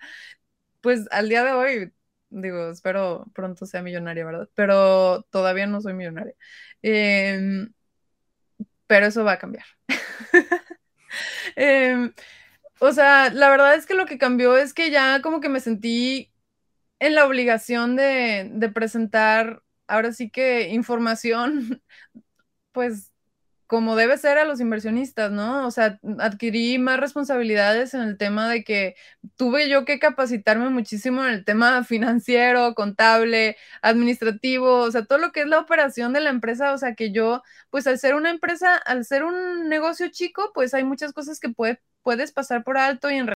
pues 0.82 1.08
al 1.12 1.29
día 1.29 1.43
de 1.43 1.53
hoy, 1.53 1.93
digo, 2.29 2.72
espero 2.72 3.25
pronto 3.36 3.67
sea 3.67 3.84
millonaria, 3.84 4.25
¿verdad? 4.25 4.50
Pero 4.55 5.24
todavía 5.32 5.67
no 5.67 5.82
soy 5.82 5.93
millonaria. 5.93 6.36
Em, 6.82 7.74
pero 8.88 9.05
eso 9.08 9.24
va 9.24 9.34
a 9.34 9.39
cambiar. 9.39 9.65
eh, 11.55 12.12
o 12.84 12.92
sea, 12.94 13.30
la 13.32 13.50
verdad 13.50 13.75
es 13.75 13.86
que 13.86 13.94
lo 13.94 14.06
que 14.06 14.18
cambió 14.18 14.58
es 14.58 14.74
que 14.74 14.92
ya 14.92 15.22
como 15.22 15.40
que 15.40 15.50
me 15.50 15.62
sentí 15.62 16.34
en 17.00 17.16
la 17.16 17.25
obligación 17.28 17.96
de, 17.96 18.72
presentar 18.74 19.63
ahora 19.88 20.13
sí 20.13 20.30
que 20.32 20.70
información, 20.70 21.82
pues 22.74 23.12
como 23.68 23.96
debe 23.96 24.18
ser 24.18 24.38
a 24.38 24.46
los 24.46 24.62
inversionistas, 24.62 25.32
¿no? 25.32 25.68
O 25.68 25.72
sea, 25.72 26.00
adquirí 26.20 26.80
más 26.80 27.00
responsabilidades 27.00 27.94
en 27.96 28.02
el 28.02 28.18
tema 28.18 28.50
de 28.50 28.63
que 28.63 28.96
tuve 29.38 29.70
yo 29.70 29.86
que 29.86 30.00
capacitarme 30.00 30.70
muchísimo 30.70 31.24
en 31.25 31.34
el 31.34 31.46
tema 31.46 31.84
financiero, 31.86 32.75
contable, 32.75 33.58
administrativo, 33.82 34.80
o 34.82 34.92
sea, 34.92 35.06
todo 35.06 35.20
lo 35.20 35.32
que 35.32 35.42
es 35.42 35.48
la 35.48 35.60
operación 35.60 36.13
de 36.13 36.22
la 36.22 36.30
empresa, 36.32 36.74
o 36.74 36.78
sea, 36.78 36.96
que 36.96 37.12
yo, 37.13 37.44
pues 37.72 37.88
al 37.88 38.00
ser 38.00 38.16
una 38.16 38.32
empresa, 38.32 38.75
al 38.78 39.06
ser 39.06 39.24
un 39.24 39.70
negocio 39.70 40.10
chico, 40.12 40.52
pues 40.54 40.74
hay 40.74 40.84
muchas 40.84 41.13
cosas 41.13 41.40
que 41.40 41.50
puedes 42.04 42.32
pasar 42.32 42.64
por 42.64 42.78
alto 42.78 43.10
y 43.10 43.16
en 43.16 43.34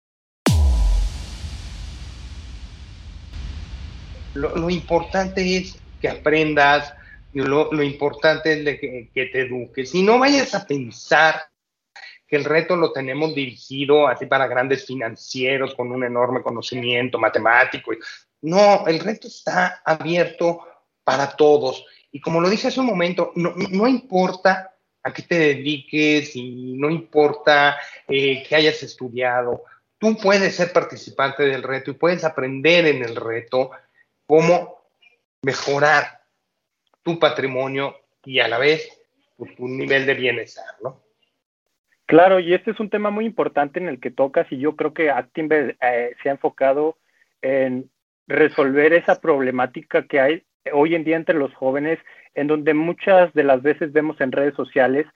lo, 4.34 4.54
lo 4.54 4.70
importante 4.70 5.56
es 5.56 5.78
que 6.00 6.08
aprendas, 6.08 6.94
lo, 7.32 7.82
importante 7.82 8.52
es 8.52 8.80
que, 9.12 9.26
te 9.26 9.40
eduques. 9.40 9.94
Y 9.94 10.02
no 10.02 10.18
vayas 10.18 10.54
a 10.54 10.66
pensar 10.66 11.42
que 12.26 12.36
el 12.36 12.44
reto 12.44 12.76
lo 12.76 12.92
tenemos 12.92 13.34
dirigido 13.34 14.06
así 14.06 14.26
para 14.26 14.46
grandes 14.46 14.86
financieros 14.86 15.74
con 15.74 15.90
un 15.90 16.04
enorme 16.04 16.42
conocimiento 16.42 17.18
matemático. 17.18 17.92
No, 18.42 18.86
el 18.86 19.00
reto 19.00 19.28
está 19.28 19.80
abierto 19.84 20.60
para 21.04 21.30
todos. 21.36 21.84
Y 22.12 22.20
como 22.20 22.40
lo 22.40 22.50
dije 22.50 22.68
hace 22.68 22.80
un 22.80 22.86
momento, 22.86 23.32
no, 23.34 23.88
importa 23.88 24.74
a 25.02 25.12
qué 25.12 25.22
te 25.22 25.38
dediques 25.38 26.34
y 26.36 26.74
no 26.74 26.90
importa 26.90 27.78
eh, 28.06 28.42
que 28.46 28.56
hayas 28.56 28.82
estudiado, 28.82 29.64
tú 29.98 30.16
puedes 30.16 30.54
ser 30.54 30.72
participante 30.72 31.44
del 31.44 31.62
reto 31.62 31.90
y 31.90 31.94
puedes 31.94 32.24
aprender 32.24 32.86
en 32.86 33.04
el 33.04 33.16
reto 33.16 33.70
cómo 34.26 34.82
mejorar 35.42 36.20
tu 37.02 37.18
patrimonio 37.18 37.96
y 38.24 38.40
a 38.40 38.48
la 38.48 38.58
vez 38.58 38.88
pues, 39.36 39.54
tu 39.56 39.66
nivel 39.66 40.04
de 40.06 40.14
bienestar, 40.14 40.74
¿no? 40.82 41.02
Claro, 42.06 42.40
y 42.40 42.54
este 42.54 42.70
es 42.70 42.80
un 42.80 42.88
tema 42.88 43.10
muy 43.10 43.26
importante 43.26 43.78
en 43.78 43.88
el 43.88 44.00
que 44.00 44.10
tocas 44.10 44.50
y 44.50 44.58
yo 44.58 44.76
creo 44.76 44.94
que 44.94 45.10
Actinver 45.10 45.76
eh, 45.80 46.14
se 46.22 46.30
ha 46.30 46.32
enfocado 46.32 46.96
en 47.42 47.90
resolver 48.26 48.94
esa 48.94 49.20
problemática 49.20 50.06
que 50.06 50.18
hay 50.18 50.42
hoy 50.72 50.94
en 50.94 51.04
día 51.04 51.16
entre 51.16 51.36
los 51.36 51.54
jóvenes, 51.54 51.98
en 52.34 52.46
donde 52.46 52.74
muchas 52.74 53.32
de 53.34 53.44
las 53.44 53.62
veces 53.62 53.92
vemos 53.92 54.20
en 54.20 54.32
redes 54.32 54.54
sociales 54.54 55.06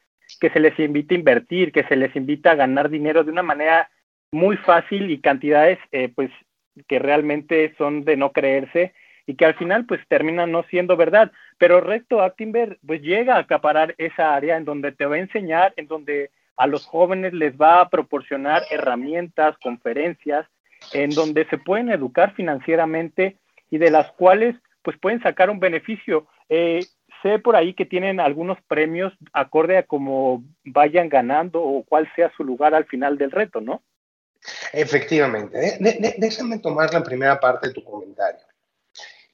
que 0.41 0.51
se 0.51 0.61
les 0.61 0.79
invita 0.79 1.15
a 1.15 1.19
invertir, 1.19 1.73
que 1.73 1.85
se 1.85 1.97
les 1.97 2.15
invita 2.17 2.53
a 2.53 2.57
ganar 2.57 2.89
dinero 2.91 3.25
de 3.25 3.31
una 3.31 3.43
manera 3.43 3.91
muy 4.33 4.57
fácil 4.57 5.11
y 5.11 5.21
cantidades 5.21 5.79
eh, 5.93 6.11
pues 6.15 6.31
que 6.89 6.99
realmente 6.99 7.75
son 7.77 8.05
de 8.05 8.17
no 8.17 8.33
creerse 8.33 8.95
y 9.27 9.35
que 9.37 9.45
al 9.45 9.55
final 9.55 9.87
pues 9.87 10.01
termina 10.09 10.47
no 10.47 10.63
siendo 10.65 10.97
verdad. 10.97 11.33
Pero 11.59 11.81
Recto 11.81 12.23
Actinver 12.23 12.79
pues 12.87 13.03
llega 13.03 13.37
a 13.37 13.41
acaparar 13.41 13.95
esa 13.99 14.35
área 14.35 14.57
en 14.57 14.65
donde 14.65 14.93
te 14.93 15.07
va 15.07 15.17
a 15.17 15.21
enseñar, 15.21 15.75
en 15.77 15.87
donde 15.87 16.31
a 16.57 16.67
los 16.67 16.87
jóvenes 16.87 17.33
les 17.33 17.55
va 17.57 17.81
a 17.81 17.89
proporcionar 17.89 18.63
herramientas, 18.71 19.57
conferencias, 19.59 20.47
en 20.93 21.11
donde 21.11 21.47
se 21.47 21.59
pueden 21.59 21.91
educar 21.91 22.35
financieramente 22.35 23.37
y 23.71 23.79
de 23.79 23.91
las 23.91 24.11
cuales 24.13 24.57
pues 24.83 24.99
pueden 24.99 25.23
sacar 25.23 25.51
un 25.51 25.61
beneficio. 25.61 26.27
Eh, 26.49 26.81
sé 27.23 27.39
por 27.39 27.57
ahí 27.57 27.75
que 27.75 27.87
tienen 27.87 28.21
algunos 28.21 28.59
premios 28.67 29.13
acorde 29.33 29.79
a 29.79 29.85
cómo 29.85 30.43
vayan 30.65 31.09
ganando 31.09 31.63
o 31.63 31.85
cuál 31.85 32.11
sea 32.15 32.33
su 32.37 32.45
lugar 32.45 32.75
al 32.75 32.85
final 32.87 33.17
del 33.17 33.31
reto, 33.31 33.61
¿no? 33.61 33.83
Efectivamente. 34.73 35.79
déjame 36.19 36.59
tomar 36.59 36.93
la 36.93 37.03
primera 37.03 37.39
parte 37.39 37.69
de 37.69 37.75
tu 37.75 37.85
comentario. 37.85 38.41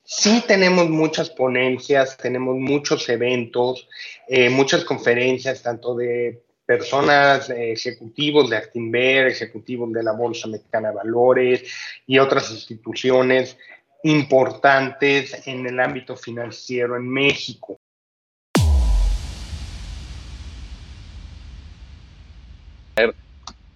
Sí 0.05 0.43
tenemos 0.47 0.89
muchas 0.89 1.29
ponencias, 1.29 2.17
tenemos 2.17 2.57
muchos 2.57 3.09
eventos, 3.09 3.89
eh, 4.27 4.49
muchas 4.49 4.85
conferencias, 4.85 5.63
tanto 5.63 5.95
de 5.95 6.43
personas, 6.65 7.51
eh, 7.51 7.73
ejecutivos 7.73 8.49
de 8.49 8.57
Actinver, 8.57 9.27
ejecutivos 9.27 9.93
de 9.93 10.03
la 10.03 10.13
Bolsa 10.13 10.49
Mexicana 10.49 10.89
de 10.89 10.97
Valores 10.97 11.63
y 12.07 12.19
otras 12.19 12.51
instituciones 12.51 13.59
importantes 14.03 15.47
en 15.47 15.67
el 15.67 15.81
ámbito 15.81 16.17
financiero 16.17 16.97
en 16.97 17.09
México. 17.09 17.79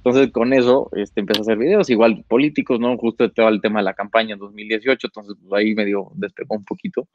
Entonces, 0.05 0.33
con 0.33 0.52
eso, 0.52 0.91
este, 0.97 1.21
empecé 1.21 1.41
a 1.41 1.43
hacer 1.43 1.59
videos, 1.59 1.88
igual 1.88 2.25
políticos, 2.26 2.81
¿no? 2.81 2.97
Justo 2.99 3.31
todo 3.31 3.49
el 3.49 3.61
tema 3.61 3.79
de 3.79 3.85
la 3.85 3.95
campaña 3.95 4.35
en 4.35 4.41
2018, 4.41 5.07
entonces 5.07 5.37
pues, 5.41 5.52
ahí 5.61 5.75
medio 5.75 6.11
despegó 6.14 6.57
un 6.57 6.64
poquito. 6.64 7.07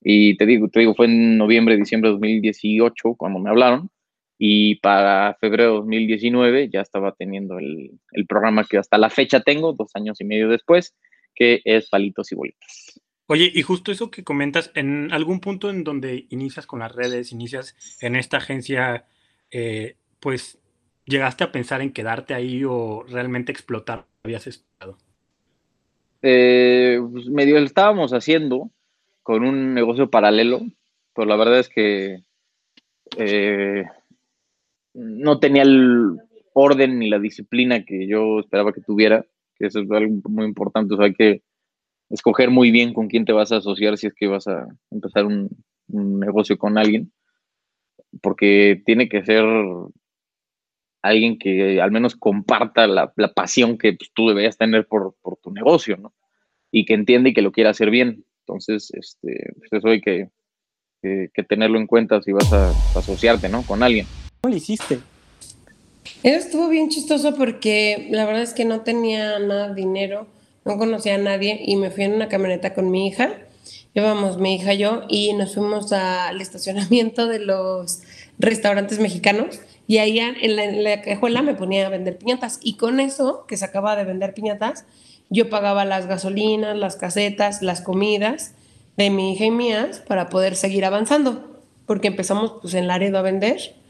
Y 0.00 0.36
te 0.36 0.44
digo, 0.44 0.68
te 0.68 0.80
digo, 0.80 0.94
fue 0.94 1.06
en 1.06 1.38
noviembre, 1.38 1.76
diciembre 1.76 2.08
de 2.08 2.14
2018 2.14 3.14
cuando 3.14 3.38
me 3.38 3.50
hablaron. 3.50 3.90
Y 4.38 4.76
para 4.80 5.36
febrero 5.40 5.70
de 5.70 5.76
2019 5.78 6.68
ya 6.68 6.80
estaba 6.80 7.12
teniendo 7.12 7.60
el, 7.60 7.92
el 8.10 8.26
programa 8.26 8.64
que 8.64 8.76
hasta 8.76 8.98
la 8.98 9.08
fecha 9.08 9.38
tengo, 9.38 9.72
dos 9.72 9.92
años 9.94 10.20
y 10.20 10.24
medio 10.24 10.48
después, 10.48 10.96
que 11.34 11.60
es 11.64 11.88
Palitos 11.88 12.32
y 12.32 12.34
Bolitas. 12.34 13.00
Oye, 13.26 13.50
y 13.54 13.62
justo 13.62 13.92
eso 13.92 14.10
que 14.10 14.24
comentas, 14.24 14.70
en 14.74 15.12
algún 15.12 15.40
punto 15.40 15.70
en 15.70 15.84
donde 15.84 16.26
inicias 16.30 16.66
con 16.66 16.80
las 16.80 16.92
redes, 16.94 17.32
inicias 17.32 17.76
en 18.00 18.16
esta 18.16 18.38
agencia, 18.38 19.06
eh, 19.50 19.96
pues 20.20 20.58
¿Llegaste 21.04 21.42
a 21.44 21.52
pensar 21.52 21.80
en 21.80 21.92
quedarte 21.92 22.34
ahí 22.34 22.62
o 22.64 23.04
realmente 23.08 23.50
explotar? 23.50 24.06
¿Habías 24.22 24.46
estado? 24.46 24.96
eh, 26.22 27.00
pues, 27.10 27.26
medio 27.26 27.58
lo 27.58 27.66
estábamos 27.66 28.12
haciendo 28.12 28.70
con 29.24 29.44
un 29.44 29.74
negocio 29.74 30.10
paralelo, 30.10 30.60
pero 31.14 31.26
la 31.26 31.36
verdad 31.36 31.58
es 31.58 31.68
que 31.68 32.22
eh, 33.18 33.84
no 34.94 35.40
tenía 35.40 35.62
el 35.62 36.18
orden 36.52 37.00
ni 37.00 37.10
la 37.10 37.18
disciplina 37.18 37.84
que 37.84 38.06
yo 38.06 38.38
esperaba 38.38 38.72
que 38.72 38.80
tuviera, 38.80 39.26
eso 39.66 39.80
es 39.80 39.90
algo 39.90 40.20
muy 40.28 40.44
importante, 40.44 40.94
o 40.94 40.96
sea, 40.96 41.06
hay 41.06 41.14
que 41.14 41.42
escoger 42.12 42.50
muy 42.50 42.70
bien 42.70 42.92
con 42.92 43.08
quién 43.08 43.24
te 43.24 43.32
vas 43.32 43.52
a 43.52 43.56
asociar 43.56 43.96
si 43.96 44.06
es 44.06 44.14
que 44.14 44.26
vas 44.26 44.46
a 44.46 44.66
empezar 44.90 45.24
un, 45.24 45.48
negocio 45.88 46.56
con 46.56 46.78
alguien, 46.78 47.12
porque 48.22 48.82
tiene 48.86 49.10
que 49.10 49.22
ser 49.24 49.44
alguien 51.02 51.38
que 51.38 51.82
al 51.82 51.90
menos 51.90 52.16
comparta 52.16 52.86
la, 52.86 53.12
pasión 53.34 53.76
que 53.76 53.92
pues, 53.92 54.10
tú 54.14 54.28
deberías 54.28 54.56
tener 54.56 54.86
por, 54.86 55.14
tu 55.42 55.50
negocio, 55.50 55.96
¿no? 55.98 56.14
Y 56.70 56.86
que 56.86 56.94
entiende 56.94 57.30
y 57.30 57.34
que 57.34 57.42
lo 57.42 57.52
quiera 57.52 57.70
hacer 57.70 57.90
bien. 57.90 58.24
Entonces, 58.46 58.90
este, 58.94 59.52
pues, 59.58 59.72
eso 59.72 59.88
hay 59.88 60.00
que, 60.00 60.30
tenerlo 61.46 61.78
en 61.78 61.86
cuenta 61.86 62.22
si 62.22 62.32
vas 62.32 62.50
a, 62.52 62.70
asociarte, 62.98 63.50
¿no? 63.50 63.62
Con 63.62 63.82
alguien. 63.82 64.06
¿Cómo 64.40 64.52
lo 64.52 64.56
hiciste? 64.56 64.98
Eso 66.22 66.38
estuvo 66.38 66.68
bien 66.68 66.88
chistoso 66.88 67.34
porque 67.34 68.08
la 68.10 68.24
verdad 68.24 68.42
es 68.42 68.54
que 68.54 68.64
no 68.64 68.82
tenía 68.82 69.38
nada 69.38 69.68
de 69.68 69.74
dinero, 69.74 70.26
no 70.64 70.78
conocía 70.78 71.16
a 71.16 71.18
nadie 71.18 71.60
y 71.64 71.76
me 71.76 71.90
fui 71.90 72.04
en 72.04 72.14
una 72.14 72.28
camioneta 72.28 72.74
con 72.74 72.90
mi 72.90 73.08
hija. 73.08 73.30
Llevamos 73.94 74.38
mi 74.38 74.54
hija 74.54 74.74
y 74.74 74.78
yo 74.78 75.02
y 75.08 75.32
nos 75.34 75.54
fuimos 75.54 75.92
al 75.92 76.40
estacionamiento 76.40 77.26
de 77.26 77.40
los 77.40 78.02
restaurantes 78.38 78.98
mexicanos 78.98 79.60
y 79.86 79.98
ahí 79.98 80.18
en 80.18 80.56
la, 80.56 80.64
en 80.64 80.84
la 80.84 81.02
cajuela 81.02 81.42
me 81.42 81.54
ponía 81.54 81.86
a 81.86 81.90
vender 81.90 82.18
piñatas 82.18 82.58
y 82.62 82.76
con 82.76 83.00
eso 83.00 83.44
que 83.46 83.56
se 83.56 83.64
acaba 83.64 83.96
de 83.96 84.04
vender 84.04 84.32
piñatas, 84.32 84.84
yo 85.28 85.50
pagaba 85.50 85.84
las 85.84 86.06
gasolinas, 86.06 86.76
las 86.76 86.96
casetas, 86.96 87.62
las 87.62 87.80
comidas 87.80 88.54
de 88.96 89.10
mi 89.10 89.32
hija 89.32 89.46
y 89.46 89.50
mías 89.50 90.02
para 90.06 90.28
poder 90.28 90.56
seguir 90.56 90.84
avanzando, 90.84 91.60
porque 91.86 92.08
empezamos 92.08 92.54
pues 92.60 92.74
en 92.74 92.86
Laredo 92.86 93.18
a 93.18 93.22
vender 93.22 93.81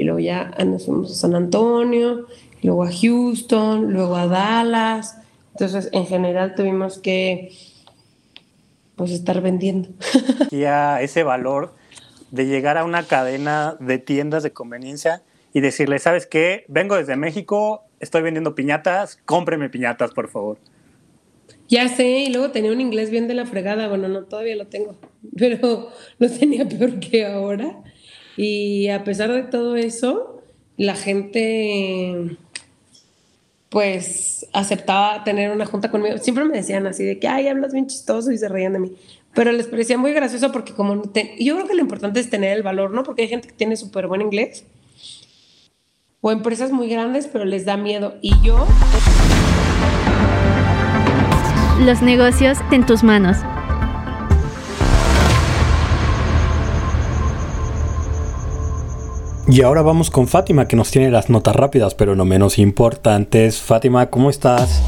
y 0.00 0.04
luego 0.04 0.18
ya 0.18 0.50
nos 0.64 0.86
fuimos 0.86 1.12
a 1.12 1.14
San 1.14 1.34
Antonio, 1.34 2.26
luego 2.62 2.84
a 2.84 2.90
Houston, 2.90 3.92
luego 3.92 4.16
a 4.16 4.26
Dallas. 4.26 5.18
Entonces, 5.52 5.90
en 5.92 6.06
general 6.06 6.54
tuvimos 6.54 6.98
que 6.98 7.52
pues 8.96 9.10
estar 9.10 9.42
vendiendo. 9.42 9.90
Ya 10.50 11.02
ese 11.02 11.22
valor 11.22 11.74
de 12.30 12.46
llegar 12.46 12.78
a 12.78 12.84
una 12.84 13.02
cadena 13.02 13.76
de 13.78 13.98
tiendas 13.98 14.42
de 14.42 14.52
conveniencia 14.52 15.22
y 15.52 15.60
decirle, 15.60 15.98
¿sabes 15.98 16.26
qué? 16.26 16.64
Vengo 16.68 16.96
desde 16.96 17.16
México, 17.16 17.82
estoy 17.98 18.22
vendiendo 18.22 18.54
piñatas, 18.54 19.18
cómpreme 19.26 19.68
piñatas, 19.68 20.12
por 20.12 20.28
favor. 20.28 20.56
Ya 21.68 21.88
sé, 21.88 22.20
y 22.20 22.32
luego 22.32 22.52
tenía 22.52 22.72
un 22.72 22.80
inglés 22.80 23.10
bien 23.10 23.28
de 23.28 23.34
la 23.34 23.44
fregada, 23.44 23.88
bueno, 23.88 24.08
no, 24.08 24.24
todavía 24.24 24.56
lo 24.56 24.66
tengo, 24.66 24.96
pero 25.36 25.90
lo 26.18 26.30
tenía 26.30 26.66
peor 26.66 27.00
que 27.00 27.26
ahora. 27.26 27.82
Y 28.42 28.88
a 28.88 29.04
pesar 29.04 29.30
de 29.30 29.42
todo 29.42 29.76
eso, 29.76 30.40
la 30.78 30.94
gente 30.94 32.38
pues 33.68 34.46
aceptaba 34.54 35.24
tener 35.24 35.50
una 35.50 35.66
junta 35.66 35.90
conmigo. 35.90 36.16
Siempre 36.16 36.46
me 36.46 36.56
decían 36.56 36.86
así 36.86 37.04
de 37.04 37.18
que, 37.18 37.28
ay, 37.28 37.48
hablas 37.48 37.74
bien 37.74 37.86
chistoso 37.86 38.32
y 38.32 38.38
se 38.38 38.48
reían 38.48 38.72
de 38.72 38.78
mí. 38.78 38.92
Pero 39.34 39.52
les 39.52 39.66
parecía 39.66 39.98
muy 39.98 40.14
gracioso 40.14 40.52
porque 40.52 40.72
como 40.72 41.02
yo 41.38 41.54
creo 41.56 41.68
que 41.68 41.74
lo 41.74 41.82
importante 41.82 42.18
es 42.18 42.30
tener 42.30 42.56
el 42.56 42.62
valor, 42.62 42.92
¿no? 42.92 43.02
Porque 43.02 43.20
hay 43.20 43.28
gente 43.28 43.46
que 43.46 43.54
tiene 43.54 43.76
súper 43.76 44.06
buen 44.06 44.22
inglés 44.22 44.64
o 46.22 46.32
empresas 46.32 46.72
muy 46.72 46.88
grandes, 46.88 47.26
pero 47.26 47.44
les 47.44 47.66
da 47.66 47.76
miedo. 47.76 48.14
Y 48.22 48.32
yo... 48.42 48.66
Los 51.80 52.00
negocios 52.00 52.56
en 52.72 52.86
tus 52.86 53.02
manos. 53.02 53.36
Y 59.52 59.62
ahora 59.62 59.82
vamos 59.82 60.10
con 60.12 60.28
Fátima, 60.28 60.68
que 60.68 60.76
nos 60.76 60.92
tiene 60.92 61.10
las 61.10 61.28
notas 61.28 61.56
rápidas, 61.56 61.96
pero 61.96 62.14
no 62.14 62.24
menos 62.24 62.56
importantes. 62.56 63.60
Fátima, 63.60 64.08
¿cómo 64.08 64.30
estás? 64.30 64.80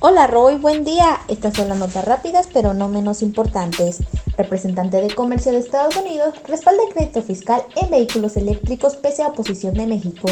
Hola 0.00 0.26
Roy, 0.26 0.56
buen 0.56 0.84
día. 0.84 1.20
Estas 1.28 1.54
son 1.54 1.68
las 1.68 1.78
notas 1.78 2.04
rápidas, 2.04 2.48
pero 2.52 2.74
no 2.74 2.88
menos 2.88 3.22
importantes. 3.22 4.02
Representante 4.36 5.00
de 5.00 5.14
Comercio 5.14 5.52
de 5.52 5.58
Estados 5.58 5.94
Unidos 5.96 6.34
respalda 6.48 6.82
el 6.88 6.92
crédito 6.92 7.22
fiscal 7.22 7.62
en 7.76 7.88
vehículos 7.88 8.36
eléctricos 8.36 8.96
pese 8.96 9.22
a 9.22 9.28
oposición 9.28 9.74
de 9.74 9.86
México. 9.86 10.26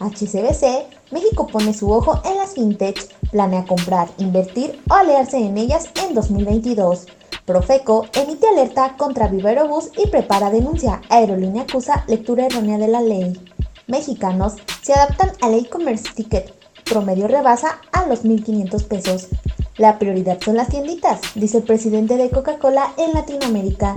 HCBC, 0.00 1.12
México 1.12 1.46
pone 1.46 1.72
su 1.72 1.90
ojo 1.90 2.20
en 2.26 2.36
las 2.36 2.52
fintech, 2.52 3.08
planea 3.30 3.64
comprar, 3.64 4.08
invertir 4.18 4.82
o 4.90 4.92
aliarse 4.92 5.38
en 5.38 5.56
ellas 5.56 5.88
en 6.06 6.14
2022. 6.14 7.06
Profeco 7.46 8.06
emite 8.12 8.48
alerta 8.48 8.96
contra 8.96 9.28
Viverobus 9.28 9.90
y 9.96 10.08
prepara 10.08 10.50
denuncia. 10.50 11.00
Aerolínea 11.08 11.62
acusa 11.62 12.04
lectura 12.08 12.46
errónea 12.46 12.76
de 12.76 12.88
la 12.88 13.00
ley. 13.00 13.40
Mexicanos 13.86 14.54
se 14.82 14.92
adaptan 14.92 15.30
al 15.40 15.54
e-commerce 15.54 16.08
ticket. 16.12 16.52
Promedio 16.84 17.28
rebasa 17.28 17.78
a 17.92 18.04
los 18.06 18.24
1.500 18.24 18.84
pesos. 18.88 19.28
La 19.76 19.96
prioridad 20.00 20.40
son 20.40 20.56
las 20.56 20.70
tienditas, 20.70 21.20
dice 21.36 21.58
el 21.58 21.62
presidente 21.62 22.16
de 22.16 22.30
Coca-Cola 22.30 22.92
en 22.96 23.12
Latinoamérica. 23.12 23.94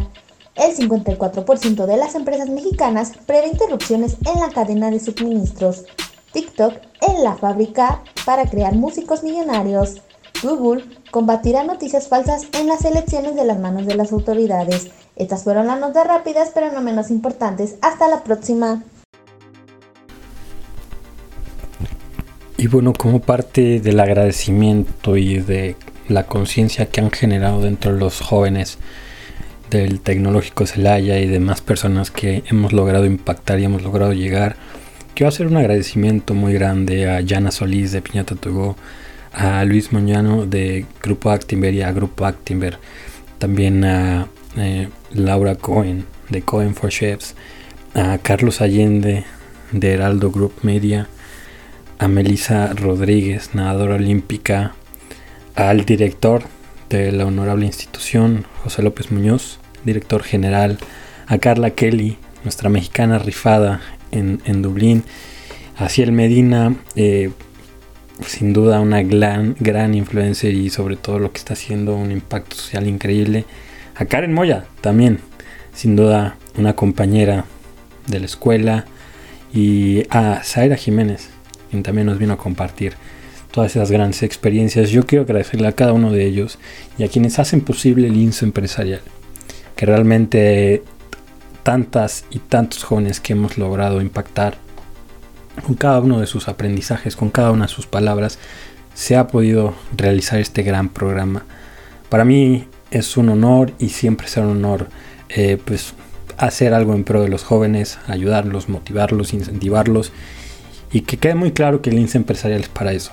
El 0.55 0.75
54% 0.75 1.87
de 1.87 1.97
las 1.97 2.13
empresas 2.13 2.49
mexicanas 2.49 3.13
prevé 3.25 3.47
interrupciones 3.47 4.17
en 4.31 4.39
la 4.41 4.49
cadena 4.49 4.91
de 4.91 4.99
suministros. 4.99 5.85
TikTok 6.33 6.73
en 7.01 7.23
la 7.23 7.35
fábrica 7.35 8.03
para 8.25 8.47
crear 8.47 8.75
músicos 8.75 9.23
millonarios. 9.23 10.01
Google 10.41 10.85
combatirá 11.11 11.63
noticias 11.63 12.07
falsas 12.07 12.47
en 12.53 12.67
las 12.67 12.85
elecciones 12.85 13.35
de 13.35 13.45
las 13.45 13.59
manos 13.59 13.85
de 13.85 13.95
las 13.95 14.11
autoridades. 14.11 14.89
Estas 15.15 15.43
fueron 15.43 15.67
las 15.67 15.79
notas 15.79 16.07
rápidas, 16.07 16.51
pero 16.53 16.71
no 16.71 16.81
menos 16.81 17.11
importantes. 17.11 17.75
Hasta 17.81 18.07
la 18.07 18.23
próxima. 18.23 18.83
Y 22.57 22.67
bueno, 22.67 22.93
como 22.93 23.19
parte 23.19 23.79
del 23.79 23.99
agradecimiento 23.99 25.17
y 25.17 25.39
de 25.39 25.75
la 26.07 26.25
conciencia 26.25 26.87
que 26.87 27.01
han 27.01 27.11
generado 27.11 27.61
dentro 27.61 27.93
de 27.93 27.99
los 27.99 28.19
jóvenes 28.19 28.77
del 29.69 30.01
Tecnológico 30.01 30.65
Celaya 30.65 31.19
y 31.19 31.27
demás 31.27 31.61
personas 31.61 32.11
que 32.11 32.43
hemos 32.47 32.73
logrado 32.73 33.05
impactar 33.05 33.59
y 33.59 33.65
hemos 33.65 33.83
logrado 33.83 34.13
llegar, 34.13 34.55
quiero 35.13 35.29
hacer 35.29 35.47
un 35.47 35.57
agradecimiento 35.57 36.33
muy 36.33 36.53
grande 36.53 37.09
a 37.09 37.21
Yana 37.21 37.51
Solís 37.51 37.91
de 37.91 38.01
Piñata 38.01 38.35
Togo, 38.35 38.75
a 39.33 39.63
Luis 39.65 39.91
Moñano 39.91 40.45
de 40.45 40.85
Grupo 41.01 41.31
Actimber 41.31 41.73
y 41.73 41.81
a 41.81 41.91
Grupo 41.91 42.25
Actimber, 42.25 42.79
también 43.37 43.83
a 43.85 44.27
eh, 44.57 44.89
Laura 45.11 45.55
Cohen 45.55 46.05
de 46.29 46.41
Cohen 46.41 46.75
for 46.75 46.89
Chefs, 46.89 47.35
a 47.93 48.17
Carlos 48.19 48.61
Allende 48.61 49.25
de 49.71 49.93
Heraldo 49.93 50.31
Group 50.31 50.53
Media, 50.63 51.07
a 51.97 52.07
Melissa 52.07 52.73
Rodríguez, 52.73 53.51
nadadora 53.53 53.95
olímpica, 53.95 54.73
al 55.55 55.85
director 55.85 56.43
de 56.89 57.11
la 57.11 57.25
honorable 57.25 57.65
institución, 57.65 58.45
José 58.63 58.81
López 58.81 59.11
Muñoz, 59.11 59.59
director 59.83 60.23
general, 60.23 60.77
a 61.27 61.37
Carla 61.37 61.71
Kelly, 61.71 62.17
nuestra 62.43 62.69
mexicana 62.69 63.19
rifada 63.19 63.81
en, 64.11 64.41
en 64.45 64.61
Dublín, 64.61 65.03
a 65.77 65.89
Ciel 65.89 66.11
Medina, 66.11 66.75
eh, 66.95 67.31
sin 68.25 68.53
duda 68.53 68.79
una 68.79 69.01
gran, 69.03 69.55
gran 69.59 69.93
influencer 69.93 70.53
y 70.53 70.69
sobre 70.69 70.95
todo 70.95 71.19
lo 71.19 71.31
que 71.31 71.37
está 71.37 71.53
haciendo 71.53 71.95
un 71.95 72.11
impacto 72.11 72.55
social 72.55 72.87
increíble. 72.87 73.45
A 73.95 74.05
Karen 74.05 74.33
Moya 74.33 74.65
también, 74.81 75.19
sin 75.73 75.95
duda 75.95 76.37
una 76.57 76.75
compañera 76.75 77.45
de 78.07 78.19
la 78.19 78.25
escuela. 78.25 78.85
Y 79.53 80.03
a 80.09 80.41
Zaira 80.43 80.75
Jiménez, 80.75 81.29
quien 81.69 81.81
también 81.83 82.07
nos 82.07 82.19
vino 82.19 82.33
a 82.33 82.37
compartir 82.37 82.93
todas 83.51 83.75
esas 83.75 83.91
grandes 83.91 84.21
experiencias. 84.23 84.89
Yo 84.91 85.05
quiero 85.05 85.23
agradecerle 85.23 85.67
a 85.67 85.71
cada 85.71 85.93
uno 85.93 86.11
de 86.11 86.25
ellos 86.25 86.59
y 86.97 87.03
a 87.03 87.07
quienes 87.07 87.39
hacen 87.39 87.61
posible 87.61 88.07
el 88.07 88.15
INSO 88.15 88.45
empresarial. 88.45 89.01
Que 89.75 89.85
realmente 89.85 90.83
tantas 91.63 92.25
y 92.29 92.39
tantos 92.39 92.83
jóvenes 92.83 93.19
que 93.19 93.33
hemos 93.33 93.57
logrado 93.57 94.01
impactar 94.01 94.57
con 95.61 95.75
cada 95.75 95.99
uno 95.99 96.19
de 96.19 96.27
sus 96.27 96.47
aprendizajes, 96.47 97.15
con 97.15 97.29
cada 97.29 97.51
una 97.51 97.65
de 97.65 97.71
sus 97.71 97.87
palabras, 97.87 98.39
se 98.93 99.15
ha 99.15 99.27
podido 99.27 99.73
realizar 99.95 100.39
este 100.39 100.63
gran 100.63 100.89
programa. 100.89 101.45
Para 102.09 102.25
mí 102.25 102.65
es 102.91 103.17
un 103.17 103.29
honor 103.29 103.71
y 103.79 103.89
siempre 103.89 104.27
será 104.27 104.47
un 104.47 104.57
honor 104.57 104.87
eh, 105.29 105.57
pues 105.63 105.93
hacer 106.37 106.73
algo 106.73 106.93
en 106.93 107.03
pro 107.03 107.21
de 107.21 107.29
los 107.29 107.43
jóvenes, 107.43 107.99
ayudarlos, 108.07 108.69
motivarlos, 108.69 109.33
incentivarlos 109.33 110.11
y 110.91 111.01
que 111.01 111.17
quede 111.17 111.35
muy 111.35 111.51
claro 111.51 111.81
que 111.81 111.89
el 111.89 111.97
empresarial 111.97 112.61
es 112.61 112.69
para 112.69 112.93
eso. 112.93 113.11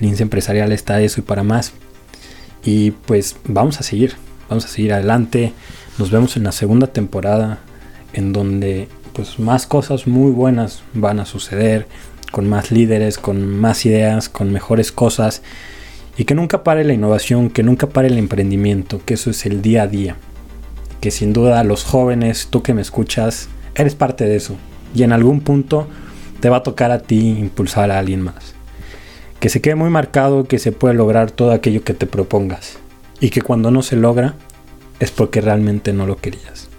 El 0.00 0.20
empresarial 0.20 0.72
está 0.72 1.00
eso 1.00 1.20
y 1.20 1.24
para 1.24 1.42
más. 1.42 1.72
Y 2.64 2.92
pues 2.92 3.36
vamos 3.44 3.80
a 3.80 3.82
seguir, 3.82 4.14
vamos 4.48 4.64
a 4.64 4.68
seguir 4.68 4.92
adelante. 4.92 5.52
Nos 5.98 6.10
vemos 6.10 6.36
en 6.36 6.44
la 6.44 6.52
segunda 6.52 6.86
temporada 6.86 7.58
en 8.12 8.32
donde 8.32 8.88
pues 9.12 9.38
más 9.38 9.66
cosas 9.66 10.06
muy 10.06 10.30
buenas 10.32 10.82
van 10.94 11.20
a 11.20 11.26
suceder, 11.26 11.86
con 12.30 12.48
más 12.48 12.70
líderes, 12.70 13.18
con 13.18 13.46
más 13.58 13.86
ideas, 13.86 14.28
con 14.28 14.52
mejores 14.52 14.90
cosas 14.90 15.42
y 16.16 16.24
que 16.24 16.34
nunca 16.34 16.64
pare 16.64 16.84
la 16.84 16.92
innovación, 16.92 17.50
que 17.50 17.62
nunca 17.62 17.88
pare 17.88 18.08
el 18.08 18.18
emprendimiento, 18.18 19.00
que 19.04 19.14
eso 19.14 19.30
es 19.30 19.46
el 19.46 19.62
día 19.62 19.82
a 19.82 19.86
día. 19.86 20.16
Que 21.00 21.10
sin 21.10 21.32
duda 21.32 21.62
los 21.64 21.84
jóvenes, 21.84 22.48
tú 22.50 22.62
que 22.62 22.74
me 22.74 22.82
escuchas, 22.82 23.48
eres 23.74 23.94
parte 23.94 24.24
de 24.24 24.36
eso 24.36 24.56
y 24.94 25.02
en 25.02 25.12
algún 25.12 25.40
punto 25.40 25.86
te 26.40 26.48
va 26.48 26.58
a 26.58 26.62
tocar 26.62 26.90
a 26.90 27.00
ti 27.00 27.28
impulsar 27.38 27.90
a 27.90 27.98
alguien 27.98 28.22
más. 28.22 28.54
Que 29.40 29.48
se 29.48 29.60
quede 29.60 29.74
muy 29.74 29.90
marcado 29.90 30.44
que 30.44 30.58
se 30.58 30.72
puede 30.72 30.94
lograr 30.94 31.30
todo 31.30 31.52
aquello 31.52 31.82
que 31.84 31.94
te 31.94 32.06
propongas 32.06 32.78
y 33.20 33.30
que 33.30 33.42
cuando 33.42 33.70
no 33.70 33.82
se 33.82 33.96
logra 33.96 34.34
es 35.00 35.10
porque 35.10 35.40
realmente 35.40 35.92
no 35.92 36.06
lo 36.06 36.16
querías. 36.16 36.71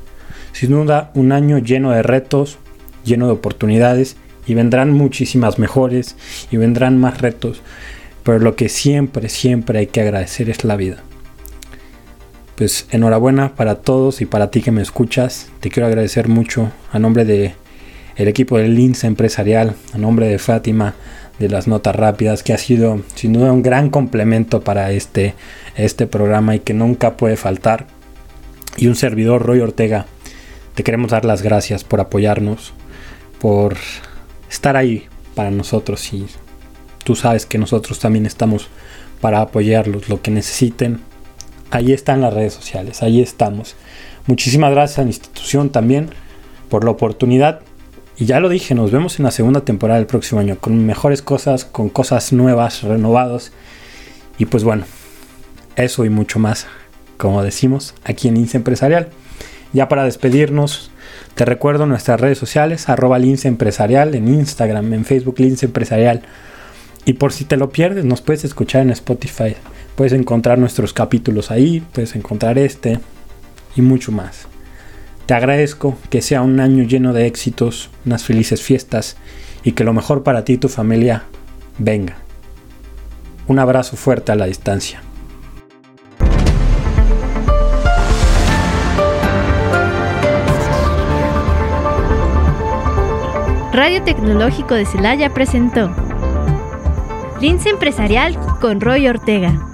Sin 0.54 0.70
duda, 0.70 1.12
un 1.16 1.32
año 1.32 1.58
lleno 1.58 1.92
de 1.92 2.04
retos, 2.04 2.60
lleno 3.04 3.26
de 3.26 3.34
oportunidades 3.34 4.16
y 4.46 4.54
vendrán 4.54 4.94
muchísimas 4.94 5.60
mejores 5.60 6.16
y 6.52 6.58
vendrán 6.58 6.98
más 7.00 7.22
retos, 7.22 7.62
pero 8.24 8.40
lo 8.40 8.56
que 8.56 8.70
siempre, 8.70 9.30
siempre 9.30 9.80
hay 9.80 9.88
que 9.88 10.02
agradecer 10.02 10.50
es 10.50 10.64
la 10.64 10.76
vida. 10.76 10.98
Pues 12.56 12.86
enhorabuena 12.92 13.56
para 13.56 13.76
todos 13.76 14.22
y 14.22 14.28
para 14.28 14.52
ti 14.52 14.62
que 14.62 14.72
me 14.72 14.84
escuchas. 14.84 15.50
Te 15.60 15.70
quiero 15.70 15.88
agradecer 15.88 16.28
mucho 16.28 16.72
a 16.92 17.00
nombre 17.00 17.26
de 17.26 17.56
el 18.16 18.28
equipo 18.28 18.60
del 18.60 18.76
Lince 18.76 19.08
Empresarial, 19.08 19.74
a 19.92 19.98
nombre 19.98 20.28
de 20.28 20.38
Fátima 20.38 20.94
de 21.40 21.50
las 21.50 21.68
Notas 21.68 21.96
Rápidas, 21.96 22.44
que 22.44 22.54
ha 22.54 22.60
sido 22.60 23.02
sin 23.16 23.34
duda 23.34 23.52
un 23.52 23.64
gran 23.64 23.90
complemento 23.90 24.62
para 24.62 24.92
este, 24.92 25.34
este 25.76 26.06
programa 26.06 26.56
y 26.56 26.60
que 26.60 26.76
nunca 26.76 27.18
puede 27.18 27.38
faltar. 27.38 27.88
Y 28.78 28.86
un 28.86 28.96
servidor, 28.96 29.42
Roy 29.42 29.60
Ortega, 29.60 30.06
te 30.76 30.84
queremos 30.84 31.12
dar 31.12 31.26
las 31.26 31.42
gracias 31.42 31.84
por 31.84 32.00
apoyarnos, 32.00 32.74
por 33.40 33.78
estar 34.50 34.76
ahí 34.76 35.08
para 35.36 35.52
nosotros 35.52 36.14
y 36.14 36.26
tú 37.04 37.16
sabes 37.16 37.46
que 37.46 37.58
nosotros 37.58 38.00
también 38.00 38.26
estamos 38.26 38.68
para 39.22 39.42
apoyarlos, 39.42 40.10
lo 40.10 40.22
que 40.22 40.32
necesiten. 40.32 41.00
Ahí 41.72 41.92
están 41.92 42.22
las 42.22 42.34
redes 42.34 42.54
sociales, 42.54 43.02
ahí 43.02 43.22
estamos. 43.22 43.76
Muchísimas 44.28 44.72
gracias 44.72 45.00
a 45.00 45.04
la 45.04 45.10
institución 45.10 45.70
también 45.70 46.10
por 46.70 46.84
la 46.84 46.92
oportunidad 46.92 47.62
y 48.18 48.26
ya 48.26 48.40
lo 48.40 48.50
dije, 48.50 48.76
nos 48.76 48.92
vemos 48.92 49.18
en 49.18 49.26
la 49.26 49.32
segunda 49.32 49.62
temporada 49.62 50.00
del 50.00 50.08
próximo 50.08 50.40
año 50.40 50.58
con 50.60 50.86
mejores 50.86 51.22
cosas, 51.22 51.66
con 51.66 51.90
cosas 51.90 52.32
nuevas, 52.32 52.84
renovados. 52.84 53.52
Y 54.38 54.46
pues 54.46 54.64
bueno, 54.64 54.86
eso 55.76 56.06
y 56.06 56.10
mucho 56.10 56.38
más, 56.38 56.68
como 57.18 57.42
decimos 57.44 57.96
aquí 58.04 58.28
en 58.28 58.36
Lince 58.36 58.58
Empresarial. 58.58 59.10
Ya 59.74 59.90
para 59.90 60.06
despedirnos, 60.06 60.92
te 61.34 61.46
recuerdo 61.46 61.88
nuestras 61.88 62.22
redes 62.22 62.38
sociales, 62.38 62.90
arroba 62.90 63.18
Lince 63.18 63.48
Empresarial, 63.48 64.14
en 64.14 64.28
Instagram, 64.28 64.94
en 64.94 65.04
Facebook 65.04 65.40
Lince 65.40 65.66
Empresarial. 65.66 66.22
Y 67.06 67.14
por 67.14 67.34
si 67.34 67.44
te 67.44 67.58
lo 67.58 67.72
pierdes, 67.72 68.06
nos 68.06 68.22
puedes 68.22 68.46
escuchar 68.46 68.84
en 68.84 68.92
Spotify. 68.92 69.56
Puedes 69.96 70.14
encontrar 70.14 70.60
nuestros 70.60 70.94
capítulos 70.94 71.50
ahí, 71.50 71.84
puedes 71.92 72.16
encontrar 72.16 72.60
este 72.60 73.00
y 73.76 73.82
mucho 73.82 74.12
más. 74.12 74.48
Te 75.26 75.34
agradezco 75.34 75.98
que 76.10 76.22
sea 76.22 76.42
un 76.42 76.60
año 76.60 76.84
lleno 76.84 77.12
de 77.12 77.26
éxitos, 77.26 77.90
unas 78.06 78.24
felices 78.24 78.62
fiestas 78.62 79.18
y 79.64 79.72
que 79.72 79.84
lo 79.84 79.94
mejor 79.94 80.24
para 80.24 80.46
ti 80.46 80.54
y 80.54 80.58
tu 80.58 80.70
familia 80.70 81.24
venga. 81.80 82.18
Un 83.48 83.60
abrazo 83.60 83.98
fuerte 83.98 84.32
a 84.32 84.36
la 84.36 84.46
distancia. 84.46 85.02
Radio 93.74 94.04
Tecnológico 94.04 94.76
de 94.76 94.86
Celaya 94.86 95.34
presentó 95.34 95.90
Lince 97.42 97.70
Empresarial 97.70 98.40
con 98.62 98.80
Roy 98.80 99.08
Ortega. 99.08 99.73